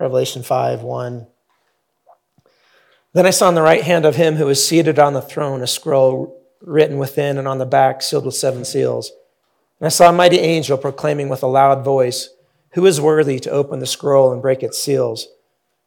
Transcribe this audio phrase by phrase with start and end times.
[0.00, 1.26] Revelation 5 1.
[3.12, 5.60] Then I saw on the right hand of him who was seated on the throne
[5.60, 9.12] a scroll written within and on the back, sealed with seven seals.
[9.78, 12.30] And I saw a mighty angel proclaiming with a loud voice,
[12.72, 15.28] Who is worthy to open the scroll and break its seals?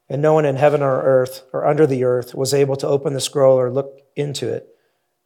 [0.07, 3.13] And no one in heaven or earth or under the earth was able to open
[3.13, 4.67] the scroll or look into it.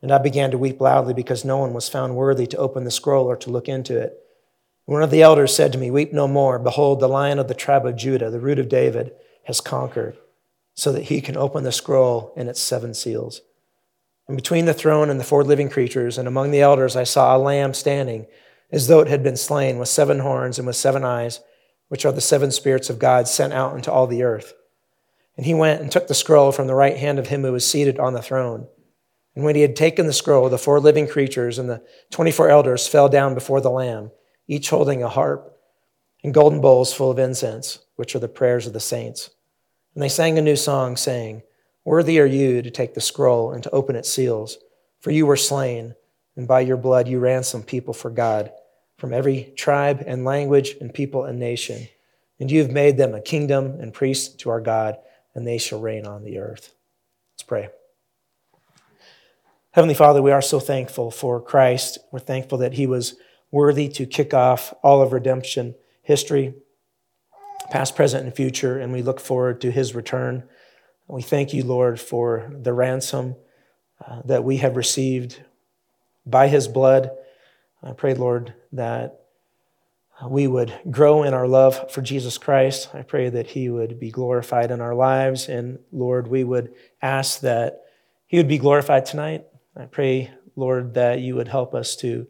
[0.01, 2.91] And I began to weep loudly because no one was found worthy to open the
[2.91, 4.17] scroll or to look into it.
[4.87, 6.57] One of the elders said to me, Weep no more.
[6.57, 9.11] Behold, the lion of the tribe of Judah, the root of David,
[9.43, 10.17] has conquered,
[10.75, 13.41] so that he can open the scroll and its seven seals.
[14.29, 17.35] And between the throne and the four living creatures, and among the elders, I saw
[17.35, 18.27] a lamb standing,
[18.71, 21.41] as though it had been slain, with seven horns and with seven eyes,
[21.89, 24.53] which are the seven spirits of God sent out into all the earth.
[25.35, 27.69] And he went and took the scroll from the right hand of him who was
[27.69, 28.69] seated on the throne.
[29.35, 32.87] And when he had taken the scroll, the four living creatures and the 24 elders
[32.87, 34.11] fell down before the Lamb
[34.47, 35.57] each holding a harp
[36.23, 39.29] and golden bowls full of incense, which are the prayers of the saints.
[39.93, 41.43] And they sang a new song, saying,
[41.85, 44.57] Worthy are you to take the scroll and to open its seals,
[44.99, 45.95] for you were slain,
[46.35, 48.51] and by your blood you ransomed people for God
[48.97, 51.87] from every tribe and language and people and nation.
[52.39, 54.97] And you have made them a kingdom and priests to our God,
[55.33, 56.73] and they shall reign on the earth.
[57.33, 57.69] Let's pray.
[59.71, 61.99] Heavenly Father, we are so thankful for Christ.
[62.11, 63.15] We're thankful that he was
[63.51, 66.53] worthy to kick off all of redemption history,
[67.69, 70.43] past, present, and future, and we look forward to his return.
[71.07, 73.35] We thank you, Lord, for the ransom
[74.05, 75.41] uh, that we have received
[76.25, 77.11] by his blood.
[77.83, 79.19] I pray, Lord, that
[80.25, 82.89] we would grow in our love for Jesus Christ.
[82.93, 85.47] I pray that he would be glorified in our lives.
[85.47, 87.81] And Lord, we would ask that
[88.25, 89.45] he would be glorified tonight.
[89.75, 92.27] I pray, Lord, that you would help us to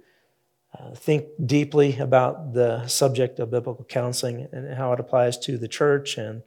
[0.79, 5.67] uh, think deeply about the subject of biblical counseling and how it applies to the
[5.67, 6.43] church and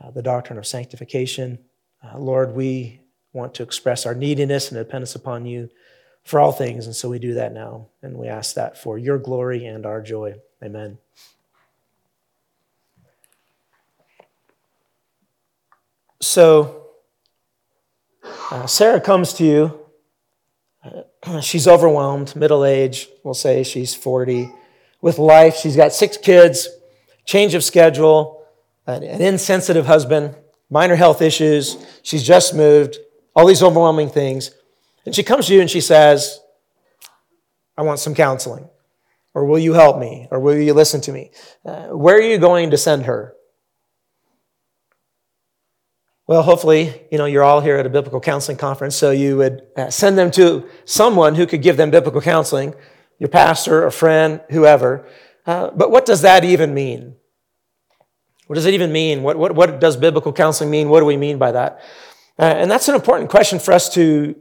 [0.00, 1.58] uh, the doctrine of sanctification.
[2.02, 3.00] Uh, Lord, we
[3.32, 5.70] want to express our neediness and dependence upon you
[6.24, 7.88] for all things, and so we do that now.
[8.02, 10.34] And we ask that for your glory and our joy.
[10.62, 10.98] Amen.
[16.20, 16.86] So,
[18.50, 19.83] uh, Sarah comes to you
[21.40, 24.50] she's overwhelmed, middle age, we'll say she's 40,
[25.00, 25.56] with life.
[25.56, 26.68] She's got six kids,
[27.26, 28.46] change of schedule,
[28.86, 30.34] an insensitive husband,
[30.70, 31.76] minor health issues.
[32.02, 32.98] She's just moved,
[33.34, 34.50] all these overwhelming things.
[35.06, 36.40] And she comes to you and she says,
[37.76, 38.68] I want some counseling.
[39.34, 40.28] Or will you help me?
[40.30, 41.32] Or will you listen to me?
[41.64, 43.34] Uh, where are you going to send her?
[46.26, 49.62] Well, hopefully, you know, you're all here at a biblical counseling conference, so you would
[49.76, 52.74] uh, send them to someone who could give them biblical counseling,
[53.18, 55.06] your pastor, a friend, whoever.
[55.44, 57.16] Uh, but what does that even mean?
[58.46, 59.22] What does it even mean?
[59.22, 60.88] What, what, what does biblical counseling mean?
[60.88, 61.82] What do we mean by that?
[62.38, 64.34] Uh, and that's an important question for us to,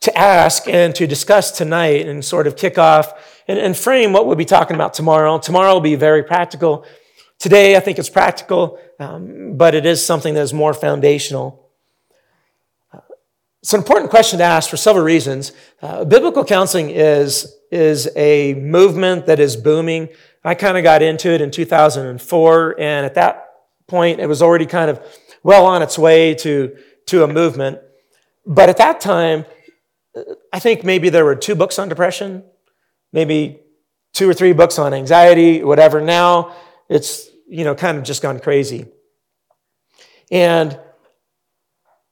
[0.00, 3.14] to ask and to discuss tonight and sort of kick off
[3.48, 5.38] and, and frame what we'll be talking about tomorrow.
[5.38, 6.84] Tomorrow will be very practical.
[7.40, 11.70] Today, I think it's practical, um, but it is something that is more foundational.
[13.62, 15.52] It's an important question to ask for several reasons.
[15.80, 20.10] Uh, biblical counseling is, is a movement that is booming.
[20.44, 23.48] I kind of got into it in 2004, and at that
[23.86, 25.00] point, it was already kind of
[25.42, 26.76] well on its way to,
[27.06, 27.78] to a movement.
[28.44, 29.46] But at that time,
[30.52, 32.44] I think maybe there were two books on depression,
[33.14, 33.60] maybe
[34.12, 36.02] two or three books on anxiety, whatever.
[36.02, 36.54] Now
[36.90, 38.86] it's you know, kind of just gone crazy.
[40.30, 40.72] And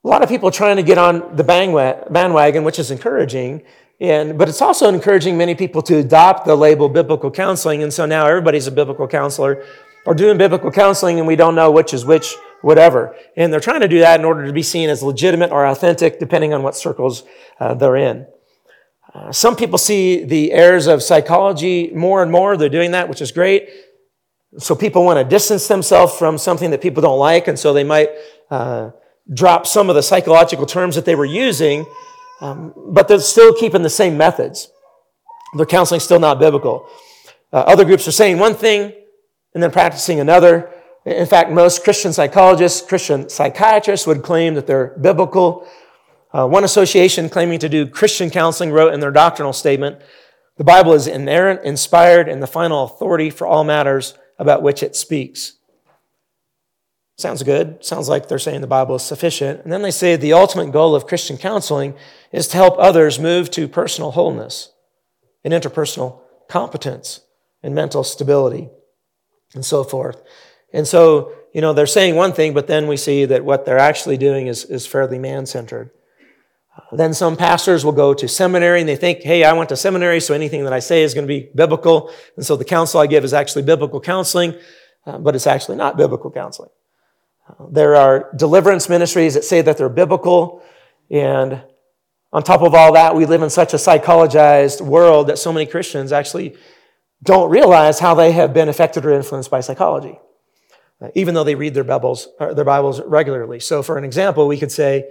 [0.04, 3.62] a lot of people trying to get on the bandwagon, which is encouraging.
[4.00, 7.82] And, but it's also encouraging many people to adopt the label biblical counseling.
[7.82, 9.64] And so now everybody's a biblical counselor
[10.06, 13.14] or doing biblical counseling and we don't know which is which, whatever.
[13.36, 16.18] And they're trying to do that in order to be seen as legitimate or authentic,
[16.18, 17.24] depending on what circles
[17.60, 18.26] uh, they're in.
[19.14, 22.56] Uh, some people see the errors of psychology more and more.
[22.56, 23.68] They're doing that, which is great.
[24.56, 27.84] So people want to distance themselves from something that people don't like, and so they
[27.84, 28.08] might
[28.50, 28.90] uh,
[29.32, 31.84] drop some of the psychological terms that they were using,
[32.40, 34.70] um, but they're still keeping the same methods.
[35.56, 36.88] Their counseling still not biblical.
[37.52, 38.92] Uh, other groups are saying one thing
[39.54, 40.70] and then practicing another.
[41.04, 45.66] In fact, most Christian psychologists, Christian psychiatrists would claim that they're biblical.
[46.32, 50.00] Uh, one association claiming to do Christian counseling wrote in their doctrinal statement
[50.58, 54.96] the Bible is inerrant, inspired, and the final authority for all matters about which it
[54.96, 55.54] speaks.
[57.16, 57.84] Sounds good.
[57.84, 59.64] Sounds like they're saying the Bible is sufficient.
[59.64, 61.94] And then they say the ultimate goal of Christian counseling
[62.30, 64.72] is to help others move to personal wholeness
[65.44, 67.20] and interpersonal competence
[67.62, 68.68] and mental stability
[69.54, 70.22] and so forth.
[70.72, 73.78] And so, you know, they're saying one thing, but then we see that what they're
[73.78, 75.90] actually doing is, is fairly man centered.
[76.92, 80.20] Then some pastors will go to seminary and they think, hey, I went to seminary,
[80.20, 82.10] so anything that I say is going to be biblical.
[82.36, 84.54] And so the counsel I give is actually biblical counseling,
[85.06, 86.70] uh, but it's actually not biblical counseling.
[87.48, 90.62] Uh, there are deliverance ministries that say that they're biblical.
[91.10, 91.62] And
[92.32, 95.66] on top of all that, we live in such a psychologized world that so many
[95.66, 96.56] Christians actually
[97.22, 100.18] don't realize how they have been affected or influenced by psychology,
[101.02, 103.60] uh, even though they read their Bibles, their Bibles regularly.
[103.60, 105.10] So, for an example, we could say,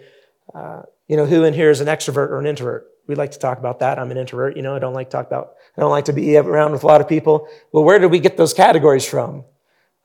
[0.53, 2.87] uh, you know, who in here is an extrovert or an introvert?
[3.07, 3.99] We like to talk about that.
[3.99, 4.57] I'm an introvert.
[4.57, 6.83] You know, I don't like to talk about, I don't like to be around with
[6.83, 7.47] a lot of people.
[7.71, 9.45] Well, where did we get those categories from?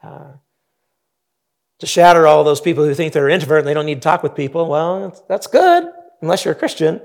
[0.03, 0.33] Uh,
[1.81, 4.23] to shatter all those people who think they're introvert and they don't need to talk
[4.23, 4.69] with people.
[4.69, 5.89] Well, that's good,
[6.21, 7.01] unless you're a Christian.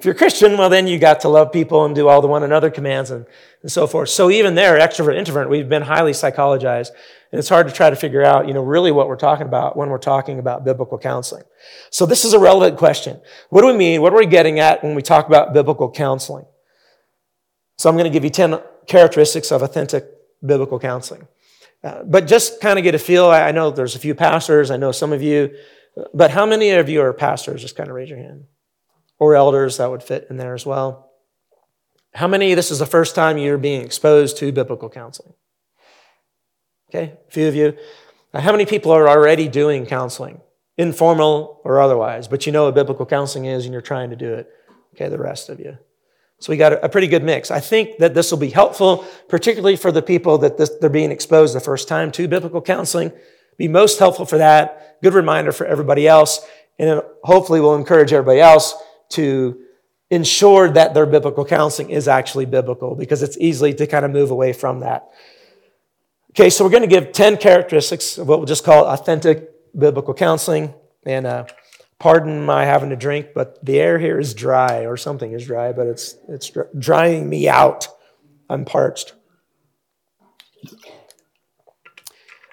[0.00, 2.42] If you're Christian, well, then you got to love people and do all the one
[2.42, 3.26] another commands and,
[3.60, 4.08] and so forth.
[4.08, 6.92] So even there, extrovert, introvert, we've been highly psychologized.
[7.30, 9.76] And it's hard to try to figure out, you know, really what we're talking about
[9.76, 11.42] when we're talking about biblical counseling.
[11.90, 13.20] So this is a relevant question.
[13.50, 14.00] What do we mean?
[14.00, 16.46] What are we getting at when we talk about biblical counseling?
[17.76, 20.06] So I'm going to give you 10 characteristics of authentic
[20.42, 21.28] biblical counseling.
[21.84, 23.26] Uh, but just kind of get a feel.
[23.26, 24.70] I know there's a few pastors.
[24.70, 25.54] I know some of you.
[26.14, 27.60] But how many of you are pastors?
[27.60, 28.46] Just kind of raise your hand
[29.20, 31.12] or elders, that would fit in there as well.
[32.14, 35.34] How many, this is the first time you're being exposed to biblical counseling?
[36.88, 37.76] Okay, a few of you.
[38.34, 40.40] How many people are already doing counseling,
[40.76, 44.34] informal or otherwise, but you know what biblical counseling is and you're trying to do
[44.34, 44.50] it?
[44.94, 45.78] Okay, the rest of you.
[46.40, 47.50] So we got a pretty good mix.
[47.50, 51.12] I think that this will be helpful, particularly for the people that this, they're being
[51.12, 53.12] exposed the first time to biblical counseling.
[53.58, 55.00] Be most helpful for that.
[55.02, 56.40] Good reminder for everybody else,
[56.78, 58.74] and hopefully will encourage everybody else
[59.10, 59.60] to
[60.10, 64.30] ensure that their biblical counseling is actually biblical because it's easy to kind of move
[64.30, 65.08] away from that.
[66.30, 70.14] Okay, so we're going to give 10 characteristics of what we'll just call authentic biblical
[70.14, 70.74] counseling.
[71.04, 71.46] And uh,
[71.98, 75.72] pardon my having to drink, but the air here is dry, or something is dry,
[75.72, 77.88] but it's, it's drying me out.
[78.48, 79.14] I'm parched.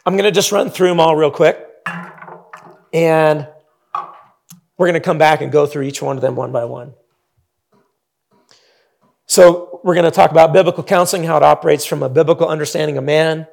[0.06, 1.64] I'm going to just run through them all real quick.
[2.94, 3.48] And
[4.78, 6.94] we're going to come back and go through each one of them one by one.
[9.26, 12.98] So, we're going to talk about biblical counseling, how it operates from a biblical understanding
[12.98, 13.48] of man,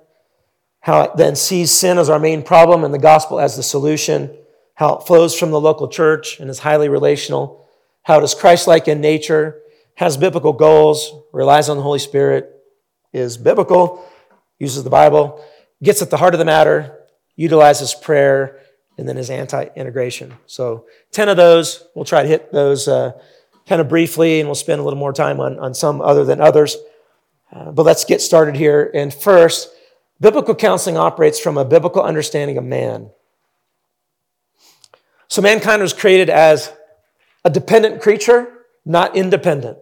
[0.81, 4.37] how it then sees sin as our main problem and the gospel as the solution,
[4.75, 7.67] how it flows from the local church and is highly relational,
[8.03, 9.61] how it is Christ like in nature,
[9.97, 12.51] has biblical goals, relies on the Holy Spirit,
[13.13, 14.05] is biblical,
[14.59, 15.45] uses the Bible,
[15.83, 16.99] gets at the heart of the matter,
[17.37, 18.61] utilizes prayer,
[18.97, 20.35] and then is anti integration.
[20.47, 23.13] So, 10 of those, we'll try to hit those uh,
[23.67, 26.41] kind of briefly, and we'll spend a little more time on, on some other than
[26.41, 26.77] others.
[27.53, 28.91] Uh, but let's get started here.
[28.95, 29.71] And first,
[30.21, 33.11] biblical counseling operates from a biblical understanding of man.
[35.29, 36.73] So, mankind was created as
[37.45, 39.79] a dependent creature, not independent.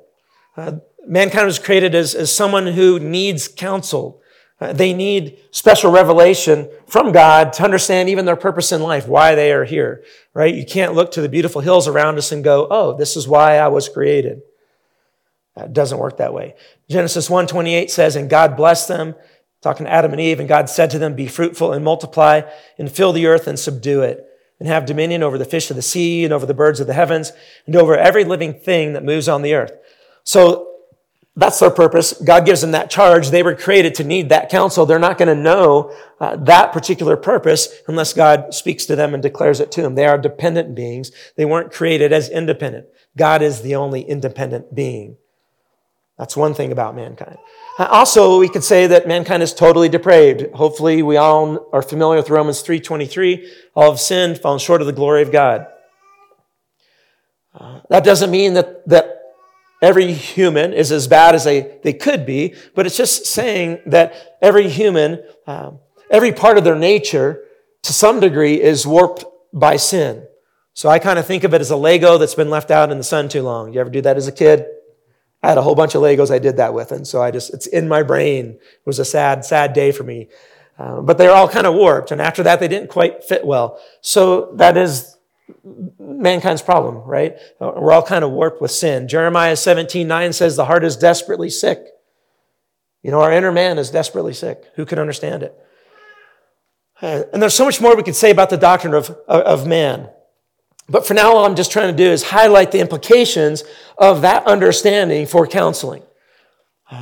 [0.56, 0.76] Uh,
[1.06, 4.21] mankind was created as, as someone who needs counsel,
[4.62, 9.34] Uh, they need special revelation from God to understand even their purpose in life, why
[9.34, 10.04] they are here,
[10.34, 10.54] right?
[10.54, 13.56] You can't look to the beautiful hills around us and go, oh, this is why
[13.56, 14.42] I was created.
[15.56, 16.54] That doesn't work that way.
[16.88, 19.16] Genesis 1:28 says, and God blessed them,
[19.62, 22.42] talking to Adam and Eve, and God said to them, be fruitful and multiply
[22.78, 24.24] and fill the earth and subdue it
[24.60, 26.94] and have dominion over the fish of the sea and over the birds of the
[26.94, 27.32] heavens
[27.66, 29.72] and over every living thing that moves on the earth.
[30.22, 30.71] So
[31.34, 32.12] that's their purpose.
[32.12, 33.30] God gives them that charge.
[33.30, 34.84] They were created to need that counsel.
[34.84, 39.22] They're not going to know uh, that particular purpose unless God speaks to them and
[39.22, 39.94] declares it to them.
[39.94, 41.10] They are dependent beings.
[41.36, 42.86] They weren't created as independent.
[43.16, 45.16] God is the only independent being.
[46.18, 47.38] That's one thing about mankind.
[47.78, 50.54] Uh, also, we could say that mankind is totally depraved.
[50.54, 53.48] Hopefully, we all are familiar with Romans 3.23.
[53.74, 55.66] All have sinned, fallen short of the glory of God.
[57.54, 59.21] Uh, that doesn't mean that, that
[59.82, 64.38] every human is as bad as they, they could be, but it's just saying that
[64.40, 67.44] every human, um, every part of their nature,
[67.82, 70.26] to some degree, is warped by sin.
[70.72, 72.96] So I kind of think of it as a Lego that's been left out in
[72.96, 73.74] the sun too long.
[73.74, 74.64] You ever do that as a kid?
[75.42, 77.52] I had a whole bunch of Legos I did that with, and so I just,
[77.52, 78.46] it's in my brain.
[78.46, 80.28] It was a sad, sad day for me.
[80.78, 83.80] Uh, but they're all kind of warped, and after that, they didn't quite fit well.
[84.00, 85.18] So that is
[85.98, 87.36] mankind's problem, right?
[87.60, 89.08] We're all kind of warped with sin.
[89.08, 91.84] Jeremiah 17, 9 says the heart is desperately sick.
[93.02, 94.64] You know, our inner man is desperately sick.
[94.76, 95.56] Who can understand it?
[97.00, 100.08] And there's so much more we could say about the doctrine of, of man.
[100.88, 103.64] But for now, all I'm just trying to do is highlight the implications
[103.98, 106.02] of that understanding for counseling.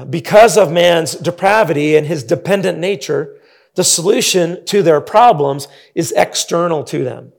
[0.09, 3.37] Because of man's depravity and his dependent nature,
[3.75, 7.33] The solution to their problems is external to them.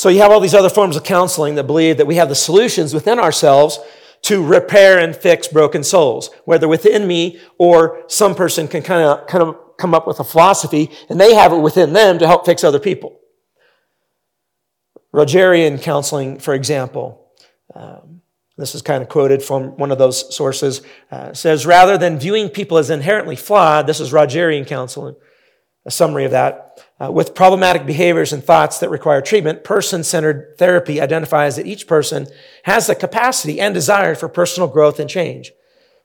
[0.00, 2.34] So you have all these other forms of counseling that believe that we have the
[2.34, 3.78] solutions within ourselves
[4.22, 9.26] to repair and fix broken souls, whether within me or some person can kind of,
[9.26, 12.46] kind of come up with a philosophy and they have it within them to help
[12.46, 13.20] fix other people.
[15.12, 17.30] Rogerian counseling, for example,
[17.74, 18.22] um,
[18.56, 20.80] this is kind of quoted from one of those sources,
[21.10, 25.14] uh, says rather than viewing people as inherently flawed, this is Rogerian counseling,
[25.84, 26.69] a summary of that.
[27.02, 31.86] Uh, with problematic behaviors and thoughts that require treatment, person centered therapy identifies that each
[31.86, 32.26] person
[32.64, 35.52] has the capacity and desire for personal growth and change.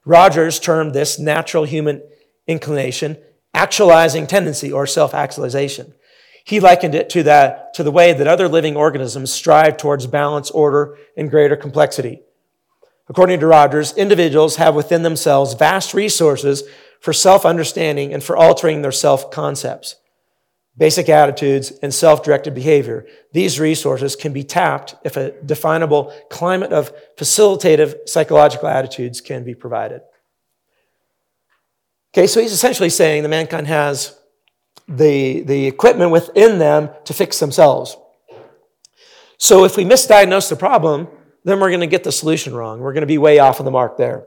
[0.05, 2.01] Rogers termed this natural human
[2.47, 3.17] inclination,
[3.53, 5.93] actualizing tendency or self actualization.
[6.45, 10.51] He likened it to, that, to the way that other living organisms strive towards balance,
[10.51, 12.21] order, and greater complexity.
[13.09, 16.63] According to Rogers, individuals have within themselves vast resources
[17.01, 19.95] for self understanding and for altering their self concepts,
[20.77, 23.05] basic attitudes, and self directed behavior.
[23.31, 29.55] These resources can be tapped if a definable climate of facilitative psychological attitudes can be
[29.55, 30.01] provided.
[32.13, 34.17] Okay, so he's essentially saying that mankind has
[34.87, 37.97] the, the equipment within them to fix themselves.
[39.37, 41.07] So if we misdiagnose the problem,
[41.43, 42.79] then we're going to get the solution wrong.
[42.79, 44.25] We're going to be way off of the mark there.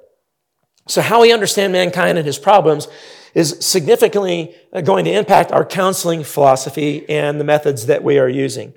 [0.86, 2.88] So, how we understand mankind and his problems
[3.34, 8.28] is significantly uh, going to impact our counseling philosophy and the methods that we are
[8.28, 8.74] using.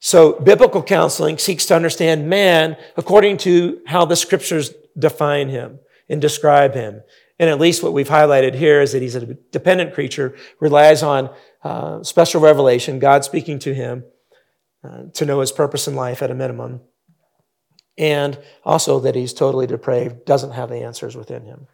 [0.00, 6.20] So, biblical counseling seeks to understand man according to how the scriptures define him and
[6.20, 7.02] describe him.
[7.38, 11.30] And at least what we've highlighted here is that he's a dependent creature, relies on
[11.62, 14.04] uh, special revelation, God speaking to him
[14.84, 16.82] uh, to know his purpose in life at a minimum
[17.96, 21.66] and also that he's totally depraved, doesn't have the answers within him.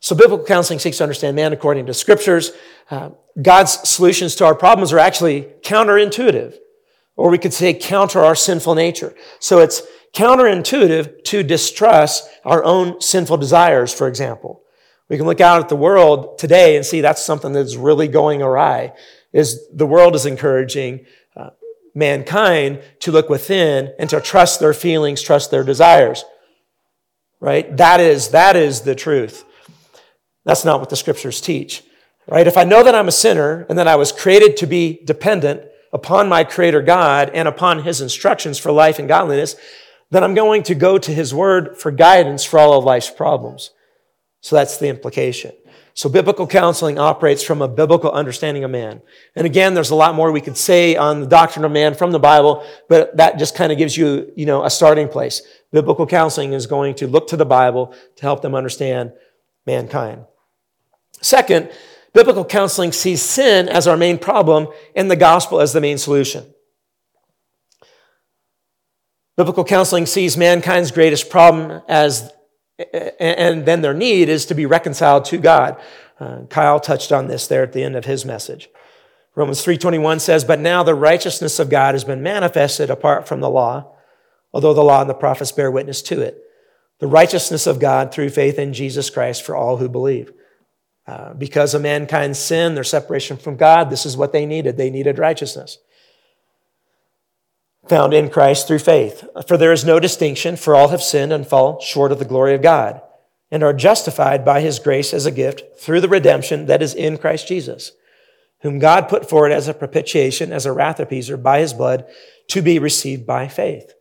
[0.00, 2.52] So, biblical counseling seeks to understand man according to scriptures.
[2.90, 6.56] Uh, God's solutions to our problems are actually counterintuitive,
[7.16, 9.14] or we could say counter our sinful nature.
[9.40, 9.82] So, it's
[10.14, 14.62] counterintuitive to distrust our own sinful desires, for example.
[15.08, 18.42] We can look out at the world today and see that's something that's really going
[18.42, 18.92] awry.
[19.32, 21.06] Is the world is encouraging
[21.98, 26.24] mankind to look within and to trust their feelings, trust their desires.
[27.40, 27.76] Right?
[27.76, 29.44] That is, that is the truth.
[30.48, 31.82] That's not what the scriptures teach.
[32.26, 32.46] Right?
[32.46, 35.60] If I know that I'm a sinner and that I was created to be dependent
[35.92, 39.56] upon my creator God and upon his instructions for life and godliness,
[40.10, 43.72] then I'm going to go to his word for guidance for all of life's problems.
[44.40, 45.52] So that's the implication.
[45.92, 49.02] So biblical counseling operates from a biblical understanding of man.
[49.36, 52.12] And again, there's a lot more we could say on the doctrine of man from
[52.12, 55.42] the Bible, but that just kind of gives you, you know, a starting place.
[55.72, 59.12] Biblical counseling is going to look to the Bible to help them understand
[59.66, 60.24] mankind.
[61.20, 61.70] Second,
[62.12, 66.46] biblical counseling sees sin as our main problem and the gospel as the main solution.
[69.36, 72.32] Biblical counseling sees mankind's greatest problem as
[73.18, 75.80] and then their need is to be reconciled to God.
[76.20, 78.68] Uh, Kyle touched on this there at the end of his message.
[79.34, 83.50] Romans 3:21 says, "But now the righteousness of God has been manifested apart from the
[83.50, 83.86] law,
[84.52, 86.42] although the law and the prophets bear witness to it.
[86.98, 90.32] The righteousness of God through faith in Jesus Christ for all who believe."
[91.08, 94.76] Uh, because of mankind's sin, their separation from God, this is what they needed.
[94.76, 95.78] They needed righteousness
[97.88, 99.24] found in Christ through faith.
[99.46, 102.54] For there is no distinction, for all have sinned and fall short of the glory
[102.54, 103.00] of God,
[103.50, 107.18] and are justified by his grace as a gift through the redemption that is in
[107.18, 107.92] Christ Jesus,
[108.60, 112.06] whom God put forward as a propitiation, as a wrath appeaser by his blood,
[112.48, 113.94] to be received by faith.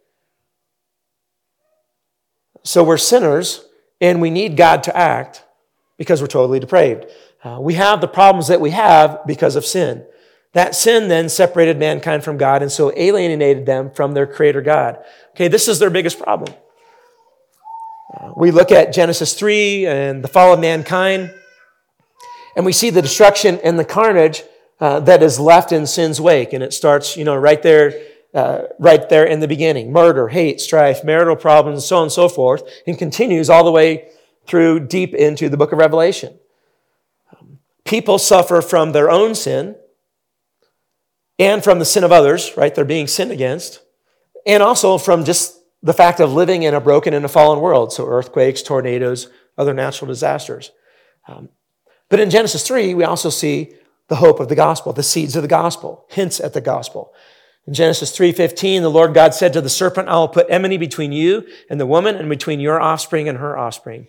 [2.63, 3.65] So we're sinners,
[4.01, 5.43] and we need God to act
[5.97, 7.05] because we're totally depraved.
[7.43, 10.05] Uh, we have the problems that we have because of sin.
[10.53, 14.97] That sin then separated mankind from God and so alienated them from their creator God.
[15.31, 16.53] Okay, this is their biggest problem.
[18.13, 21.33] Uh, we look at Genesis 3 and the fall of mankind,
[22.55, 24.43] and we see the destruction and the carnage
[24.79, 26.53] uh, that is left in sin's wake.
[26.53, 27.93] And it starts, you know, right there,
[28.33, 29.91] uh, right there in the beginning.
[29.91, 34.09] Murder, hate, strife, marital problems, so on and so forth, and continues all the way
[34.47, 36.37] through deep into the book of Revelation.
[37.85, 39.75] People suffer from their own sin
[41.39, 42.73] and from the sin of others, right?
[42.73, 43.81] They're being sinned against,
[44.45, 47.93] and also from just the fact of living in a broken and a fallen world.
[47.93, 50.71] So, earthquakes, tornadoes, other natural disasters.
[51.27, 51.49] Um,
[52.09, 53.73] but in Genesis 3, we also see
[54.07, 57.13] the hope of the gospel, the seeds of the gospel, hints at the gospel.
[57.67, 61.11] In Genesis 3:15, the Lord God said to the serpent, I will put enmity between
[61.11, 64.07] you and the woman and between your offspring and her offspring.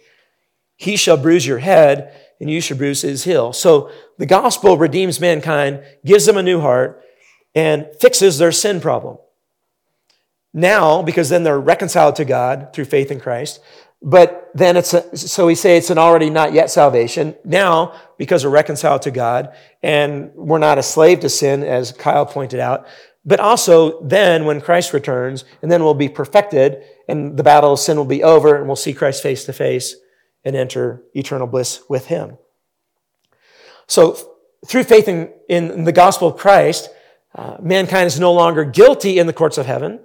[0.78, 3.52] He shall bruise your head, and you shall bruise his heel.
[3.52, 7.02] So the gospel redeems mankind, gives them a new heart,
[7.52, 9.18] and fixes their sin problem.
[10.54, 13.60] Now, because then they're reconciled to God through faith in Christ,
[14.00, 17.34] but then it's a, so we say it's an already not yet salvation.
[17.44, 22.24] Now, because we're reconciled to God and we're not a slave to sin, as Kyle
[22.24, 22.86] pointed out,
[23.24, 27.80] but also then when Christ returns, and then we'll be perfected, and the battle of
[27.80, 29.96] sin will be over, and we'll see Christ face to face
[30.48, 32.38] and enter eternal bliss with him.
[33.86, 34.16] So,
[34.66, 36.88] through faith in, in the gospel of Christ,
[37.34, 40.00] uh, mankind is no longer guilty in the courts of heaven.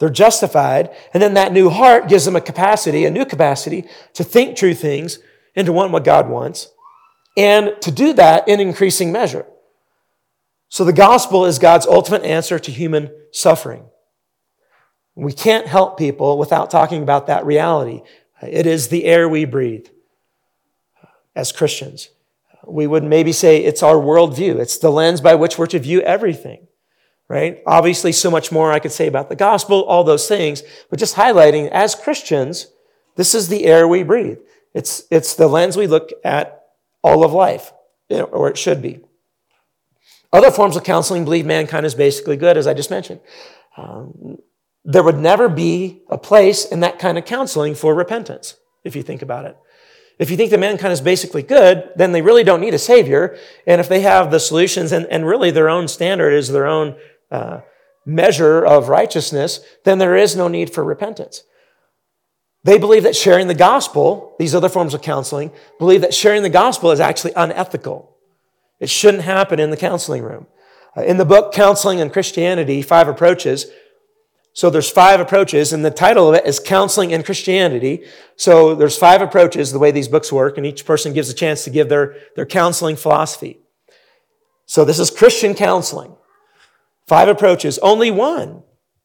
[0.00, 0.90] They're justified.
[1.14, 4.74] And then that new heart gives them a capacity, a new capacity to think true
[4.74, 5.20] things
[5.54, 6.68] and to want what God wants.
[7.36, 9.46] And to do that in increasing measure.
[10.68, 13.84] So the gospel is God's ultimate answer to human suffering.
[15.14, 18.02] We can't help people without talking about that reality.
[18.42, 19.88] It is the air we breathe
[21.34, 22.10] as Christians.
[22.66, 24.58] We would maybe say it's our worldview.
[24.58, 26.68] It's the lens by which we're to view everything
[27.28, 27.62] right?
[27.66, 31.16] Obviously, so much more I could say about the gospel, all those things, but just
[31.16, 32.68] highlighting as Christians,
[33.16, 34.38] this is the air we breathe.
[34.74, 36.64] It's, it's the lens we look at
[37.02, 37.72] all of life,
[38.10, 39.00] or it should be.
[40.32, 43.20] Other forms of counseling believe mankind is basically good, as I just mentioned.
[43.76, 44.38] Um,
[44.88, 49.02] there would never be a place in that kind of counseling for repentance, if you
[49.02, 49.54] think about it.
[50.18, 53.36] If you think that mankind is basically good, then they really don't need a savior.
[53.66, 56.96] And if they have the solutions and, and really their own standard is their own
[57.30, 57.60] uh,
[58.06, 61.44] measure of righteousness, then there is no need for repentance.
[62.64, 66.48] They believe that sharing the gospel, these other forms of counseling, believe that sharing the
[66.48, 68.16] gospel is actually unethical.
[68.80, 70.46] It shouldn't happen in the counseling room.
[70.96, 73.66] Uh, in the book Counseling and Christianity, Five Approaches,
[74.58, 78.04] so there's five approaches, and the title of it is Counseling in Christianity.
[78.34, 81.62] So there's five approaches, the way these books work, and each person gives a chance
[81.62, 83.60] to give their, their counseling philosophy.
[84.66, 86.16] So this is Christian counseling.
[87.06, 88.64] Five approaches, only one.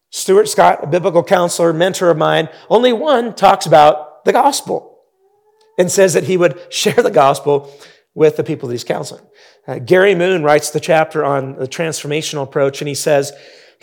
[0.10, 5.02] Stuart Scott, a biblical counselor, mentor of mine, only one talks about the gospel
[5.78, 7.72] and says that he would share the gospel
[8.16, 9.24] with the people that he's counseling.
[9.68, 13.32] Uh, Gary Moon writes the chapter on the transformational approach, and he says,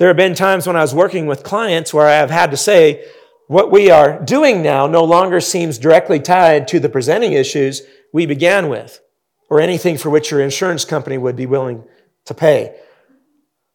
[0.01, 2.57] There have been times when I was working with clients where I have had to
[2.57, 3.05] say,
[3.49, 8.25] what we are doing now no longer seems directly tied to the presenting issues we
[8.25, 9.03] began with,
[9.51, 11.85] or anything for which your insurance company would be willing
[12.25, 12.75] to pay.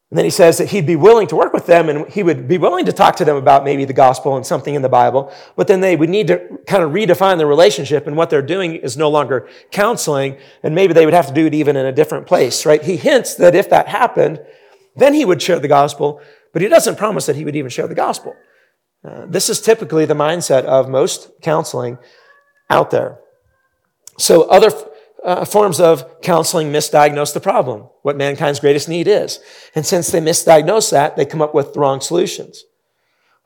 [0.09, 2.47] And then he says that he'd be willing to work with them and he would
[2.47, 5.31] be willing to talk to them about maybe the gospel and something in the Bible,
[5.55, 8.77] but then they would need to kind of redefine the relationship and what they're doing
[8.77, 11.91] is no longer counseling and maybe they would have to do it even in a
[11.91, 12.83] different place, right?
[12.83, 14.39] He hints that if that happened,
[14.95, 16.21] then he would share the gospel,
[16.53, 18.35] but he doesn't promise that he would even share the gospel.
[19.03, 21.97] Uh, this is typically the mindset of most counseling
[22.69, 23.19] out there.
[24.17, 24.71] So other
[25.23, 29.39] uh, forms of counseling misdiagnose the problem, what mankind's greatest need is.
[29.75, 32.63] And since they misdiagnose that, they come up with the wrong solutions.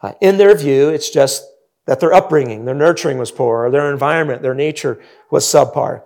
[0.01, 1.45] Uh, in their view, it's just
[1.87, 6.03] that their upbringing, their nurturing was poor, or their environment, their nature was subpar.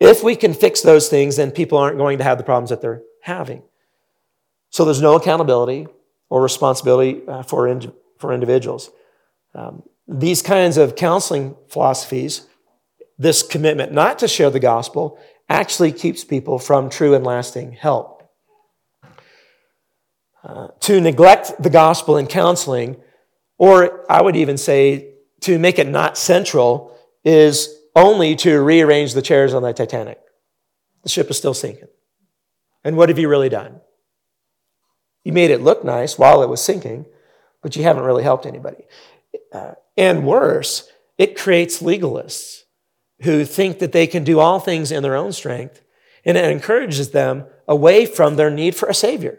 [0.00, 2.80] If we can fix those things, then people aren't going to have the problems that
[2.80, 3.62] they're having.
[4.70, 5.86] So there's no accountability
[6.28, 7.80] or responsibility uh, for,
[8.18, 8.90] for individuals.
[9.54, 12.46] Um, these kinds of counseling philosophies
[13.20, 15.18] this commitment not to share the gospel
[15.50, 18.22] actually keeps people from true and lasting help.
[20.42, 22.96] Uh, to neglect the gospel in counseling,
[23.58, 29.20] or I would even say to make it not central, is only to rearrange the
[29.20, 30.18] chairs on the Titanic.
[31.02, 31.88] The ship is still sinking.
[32.84, 33.82] And what have you really done?
[35.24, 37.06] You made it look nice while it was sinking,
[37.62, 38.84] but you haven't really helped anybody.
[39.52, 42.62] Uh, and worse, it creates legalists
[43.22, 45.82] who think that they can do all things in their own strength,
[46.24, 49.38] and it encourages them away from their need for a Savior.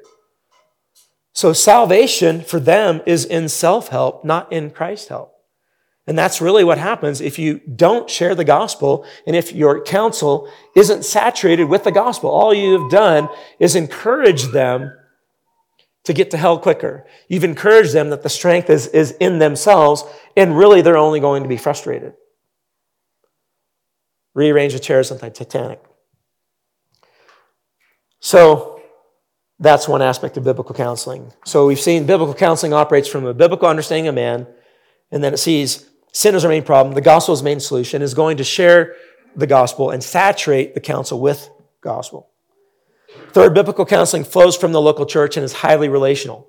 [1.34, 5.34] So salvation for them is in self help, not in Christ help.
[6.08, 10.52] And that's really what happens if you don't share the gospel and if your counsel
[10.76, 12.30] isn't saturated with the gospel.
[12.30, 14.92] All you've done is encourage them
[16.04, 17.06] to get to hell quicker.
[17.28, 20.04] You've encouraged them that the strength is, is in themselves,
[20.36, 22.14] and really they're only going to be frustrated
[24.34, 25.82] rearrange the chairs on the Titanic.
[28.20, 28.82] So
[29.60, 31.34] that's one aspect of biblical counseling.
[31.46, 34.48] So we've seen biblical counseling operates from a biblical understanding of man,
[35.12, 38.14] and then it sees sin is our main problem, the gospel is main solution, is
[38.14, 38.96] going to share
[39.36, 41.50] the gospel and saturate the counsel with
[41.82, 42.31] gospel.
[43.32, 46.48] Third, biblical counseling flows from the local church and is highly relational.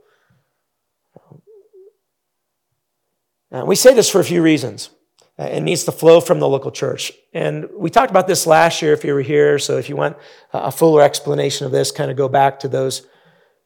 [3.51, 4.90] We say this for a few reasons.
[5.38, 7.12] It needs to flow from the local church.
[7.33, 9.59] And we talked about this last year if you were here.
[9.59, 10.16] So if you want
[10.53, 13.07] a fuller explanation of this, kind of go back to those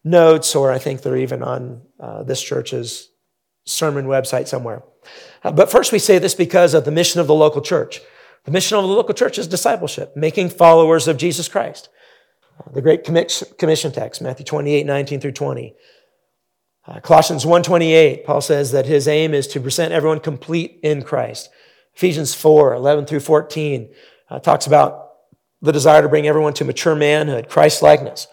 [0.05, 3.11] notes, or I think they're even on uh, this church's
[3.65, 4.83] sermon website somewhere.
[5.43, 8.01] Uh, but first, we say this because of the mission of the local church.
[8.45, 11.89] The mission of the local church is discipleship, making followers of Jesus Christ.
[12.59, 15.75] Uh, the Great Commission text, Matthew 28, 19 through 20.
[16.87, 21.51] Uh, Colossians 1.28, Paul says that his aim is to present everyone complete in Christ.
[21.95, 23.93] Ephesians 4, 11 through 14
[24.31, 25.07] uh, talks about
[25.63, 28.29] the desire to bring everyone to mature manhood, Christ likeness.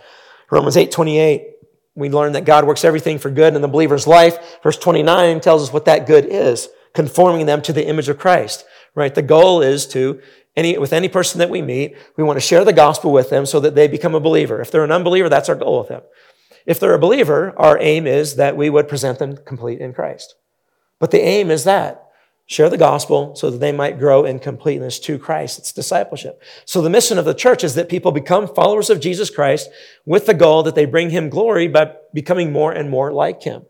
[0.51, 1.47] Romans 8, 28,
[1.95, 4.61] we learn that God works everything for good in the believer's life.
[4.61, 8.65] Verse 29 tells us what that good is, conforming them to the image of Christ,
[8.93, 9.13] right?
[9.13, 10.21] The goal is to
[10.55, 13.45] any, with any person that we meet, we want to share the gospel with them
[13.45, 14.61] so that they become a believer.
[14.61, 16.01] If they're an unbeliever, that's our goal with them.
[16.65, 20.35] If they're a believer, our aim is that we would present them complete in Christ.
[20.99, 21.99] But the aim is that
[22.45, 25.59] share the gospel so that they might grow in completeness to Christ.
[25.59, 26.41] It's discipleship.
[26.65, 29.69] So the mission of the church is that people become followers of Jesus Christ
[30.05, 33.63] with the goal that they bring him glory by becoming more and more like him.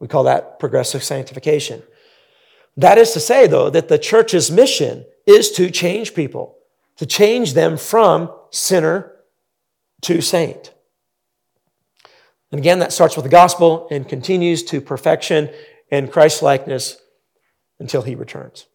[0.00, 1.82] We call that progressive sanctification.
[2.76, 6.56] That is to say, though, that the church's mission is to change people,
[6.96, 9.12] to change them from sinner
[10.02, 10.72] to saint.
[12.50, 15.50] And again, that starts with the gospel and continues to perfection
[15.90, 16.98] and Christ likeness
[17.78, 18.66] until he returns.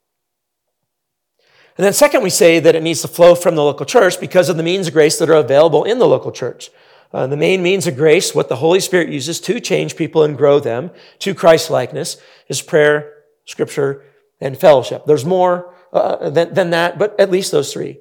[1.78, 4.50] And then, second, we say that it needs to flow from the local church because
[4.50, 6.72] of the means of grace that are available in the local church.
[7.14, 10.38] Uh, the main means of grace, what the Holy Spirit uses to change people and
[10.38, 13.14] grow them to Christ likeness, is prayer,
[13.46, 14.04] scripture,
[14.42, 15.06] and fellowship.
[15.06, 18.00] There's more uh, than, than, that, but at least those three.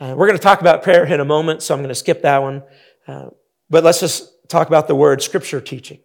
[0.00, 2.22] Uh, we're going to talk about prayer in a moment, so I'm going to skip
[2.22, 2.62] that one.
[3.06, 3.30] Uh,
[3.70, 6.00] but let's just talk about the word scripture teaching.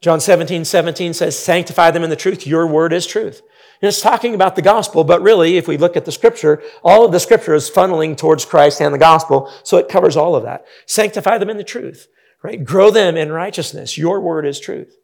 [0.00, 2.46] John 17, 17 says, Sanctify them in the truth.
[2.46, 3.42] Your word is truth.
[3.80, 7.04] And it's talking about the gospel, but really, if we look at the scripture, all
[7.04, 10.42] of the scripture is funneling towards Christ and the gospel, so it covers all of
[10.42, 10.66] that.
[10.86, 12.08] Sanctify them in the truth,
[12.42, 12.64] right?
[12.64, 13.96] Grow them in righteousness.
[13.96, 14.96] Your word is truth.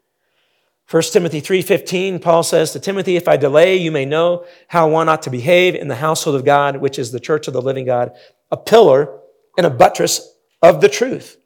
[0.90, 5.08] 1 Timothy 3:15 Paul says to Timothy if I delay you may know how one
[5.08, 7.86] ought to behave in the household of God which is the church of the living
[7.86, 8.12] God
[8.50, 9.20] a pillar
[9.56, 11.36] and a buttress of the truth.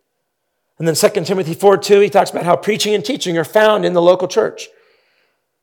[0.78, 3.92] And then 2 Timothy 4:2 he talks about how preaching and teaching are found in
[3.92, 4.68] the local church.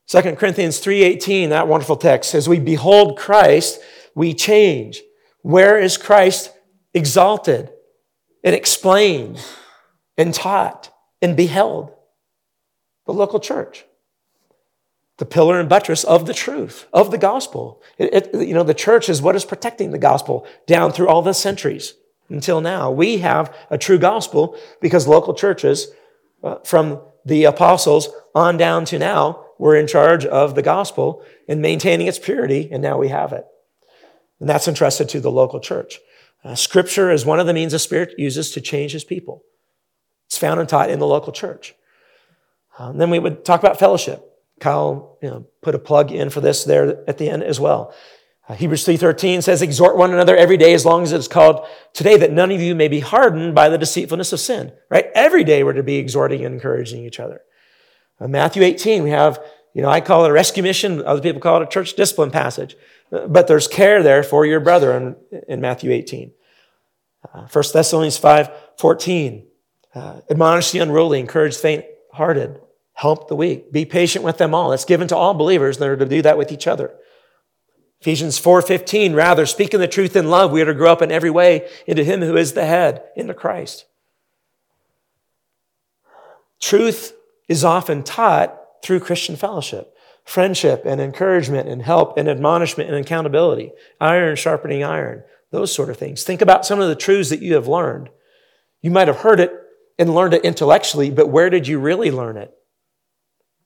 [0.08, 3.80] 2 Corinthians 3:18, that wonderful text says, We behold Christ,
[4.14, 5.02] we change.
[5.42, 6.52] Where is Christ
[6.94, 7.72] exalted
[8.44, 9.44] and explained
[10.18, 11.95] and taught and beheld?
[13.06, 13.86] The local church.
[15.18, 17.82] The pillar and buttress of the truth, of the gospel.
[17.98, 21.22] It, it, you know, the church is what is protecting the gospel down through all
[21.22, 21.94] the centuries
[22.30, 22.92] until now.
[22.92, 25.88] We have a true gospel because local churches,
[26.44, 31.62] uh, from the apostles on down to now, we're in charge of the gospel and
[31.62, 33.46] maintaining its purity, and now we have it.
[34.40, 36.00] And that's entrusted to the local church.
[36.44, 39.44] Uh, scripture is one of the means the Spirit uses to change his people.
[40.28, 41.74] It's found and taught in the local church.
[42.78, 44.32] Uh, then we would talk about fellowship.
[44.60, 47.94] Kyle you know, put a plug in for this there at the end as well.
[48.48, 52.16] Uh, Hebrews 3.13 says, Exhort one another every day as long as it's called today,
[52.18, 54.72] that none of you may be hardened by the deceitfulness of sin.
[54.90, 55.08] Right?
[55.16, 57.42] Every day we're to be exhorting and encouraging each other.
[58.20, 61.04] Uh, Matthew 18, we have, you know, I call it a rescue mission.
[61.04, 62.78] Other people call it a church discipline passage.
[63.12, 65.16] Uh, but there's care there for your brother in,
[65.48, 66.32] in Matthew 18.
[67.34, 69.48] Uh, 1 Thessalonians 5, 14.
[69.96, 72.60] Uh, admonish the unruly, encourage faint-hearted,
[72.96, 74.72] help the weak, be patient with them all.
[74.72, 76.94] It's given to all believers that are to do that with each other.
[78.02, 81.30] Ephesians 4:15, rather, speaking the truth in love, we are to grow up in every
[81.30, 83.86] way into him who is the head, into Christ.
[86.62, 87.16] Truth
[87.50, 93.72] is often taught through Christian fellowship, friendship and encouragement and help and admonishment and accountability,
[94.00, 96.24] iron sharpening iron, those sort of things.
[96.24, 98.10] Think about some of the truths that you have learned.
[98.82, 99.52] You might have heard it
[100.00, 102.56] and learned it intellectually, but where did you really learn it?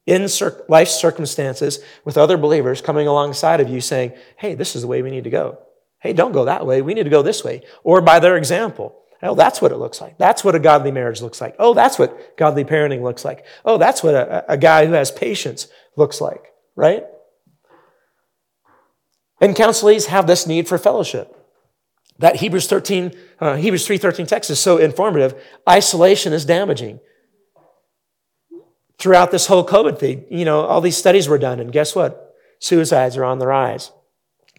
[0.10, 0.28] In
[0.68, 5.04] life circumstances with other believers coming alongside of you saying, hey, this is the way
[5.04, 5.60] we need to go.
[6.00, 6.82] Hey, don't go that way.
[6.82, 7.62] We need to go this way.
[7.84, 9.04] Or by their example.
[9.22, 10.18] Oh, that's what it looks like.
[10.18, 11.56] That's what a godly marriage looks like.
[11.60, 13.46] Oh, that's what godly parenting looks like.
[13.64, 16.42] Oh, that's what a, a guy who has patience looks like,
[16.76, 17.04] right?
[19.40, 21.36] And counselees have this need for fellowship.
[22.18, 25.40] That Hebrews 13, uh, Hebrews 3.13 text is so informative.
[25.70, 27.00] Isolation is damaging.
[29.00, 32.36] Throughout this whole COVID thing, you know, all these studies were done, and guess what?
[32.60, 33.92] Suicides are on the rise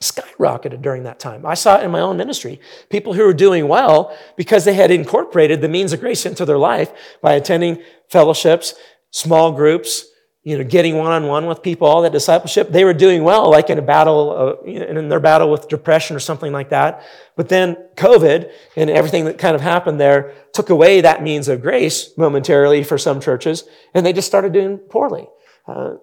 [0.01, 1.45] skyrocketed during that time.
[1.45, 2.59] I saw it in my own ministry.
[2.89, 6.59] People who were doing well because they had incorporated the means of grace into their
[6.59, 8.75] life by attending fellowships,
[9.11, 10.07] small groups,
[10.43, 13.79] you know, getting one-on-one with people, all that discipleship, they were doing well, like in
[13.79, 17.03] a battle, in their battle with depression or something like that.
[17.37, 21.61] But then COVID and everything that kind of happened there took away that means of
[21.61, 25.29] grace momentarily for some churches, and they just started doing poorly.
[25.69, 25.97] Uh,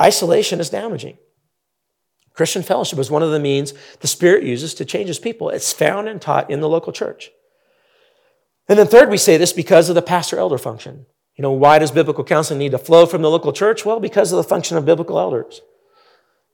[0.00, 1.18] isolation is damaging.
[2.34, 5.48] Christian fellowship is one of the means the Spirit uses to change his people.
[5.48, 7.30] It's found and taught in the local church.
[8.68, 11.06] And then third, we say this because of the pastor elder function.
[11.36, 13.84] You know, why does biblical counseling need to flow from the local church?
[13.84, 15.60] Well, because of the function of biblical elders.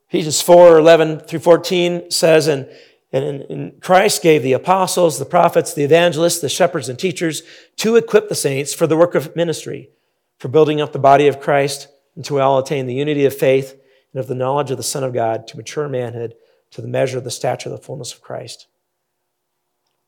[0.09, 2.69] Ephesians 4 11 through 14 says, and,
[3.11, 7.43] and, and Christ gave the apostles, the prophets, the evangelists, the shepherds, and teachers
[7.77, 9.89] to equip the saints for the work of ministry,
[10.37, 13.79] for building up the body of Christ, until we all attain the unity of faith
[14.13, 16.35] and of the knowledge of the Son of God to mature manhood,
[16.71, 18.67] to the measure of the stature of the fullness of Christ.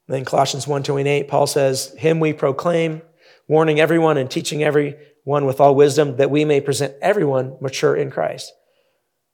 [0.08, 3.02] And then Colossians 1 28, Paul says, Him we proclaim
[3.48, 8.12] warning everyone and teaching everyone with all wisdom, that we may present everyone mature in
[8.12, 8.54] Christ.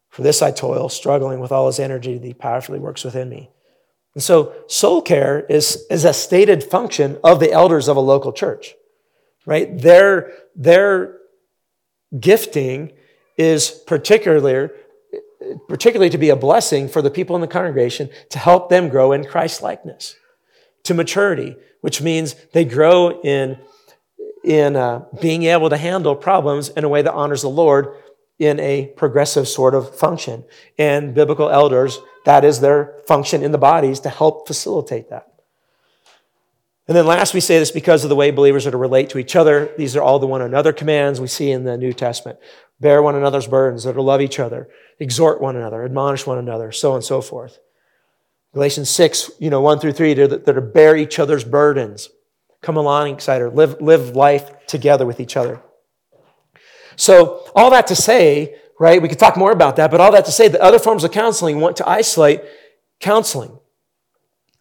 [0.09, 3.49] For this I toil, struggling with all his energy that he powerfully works within me.
[4.13, 8.33] And so, soul care is, is a stated function of the elders of a local
[8.33, 8.75] church,
[9.45, 9.77] right?
[9.77, 11.17] Their, their
[12.19, 12.91] gifting
[13.37, 14.69] is particularly,
[15.69, 19.13] particularly to be a blessing for the people in the congregation to help them grow
[19.13, 20.17] in Christ likeness,
[20.83, 23.57] to maturity, which means they grow in
[24.43, 27.95] in uh, being able to handle problems in a way that honors the Lord
[28.39, 30.43] in a progressive sort of function.
[30.77, 35.27] And biblical elders, that is their function in the bodies to help facilitate that.
[36.87, 39.19] And then last, we say this because of the way believers are to relate to
[39.19, 39.71] each other.
[39.77, 42.39] These are all the one another commands we see in the New Testament.
[42.79, 44.67] Bear one another's burdens, that are to love each other,
[44.99, 47.59] exhort one another, admonish one another, so on and so forth.
[48.53, 52.09] Galatians 6, you know, 1 through 3, they're to bear each other's burdens
[52.61, 55.61] come alongside her, live, live life together with each other.
[56.95, 60.25] So, all that to say, right, we could talk more about that, but all that
[60.25, 62.41] to say that other forms of counseling want to isolate
[62.99, 63.57] counseling,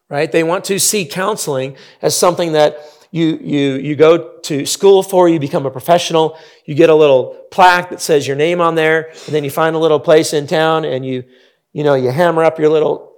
[0.09, 0.31] right?
[0.31, 2.79] They want to see counseling as something that
[3.11, 7.47] you, you, you go to school for, you become a professional, you get a little
[7.51, 10.47] plaque that says your name on there, and then you find a little place in
[10.47, 11.25] town and you,
[11.73, 13.11] you know, you hammer up your little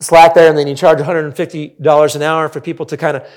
[0.00, 3.28] slack there, and then you charge $150 an hour for people to kind of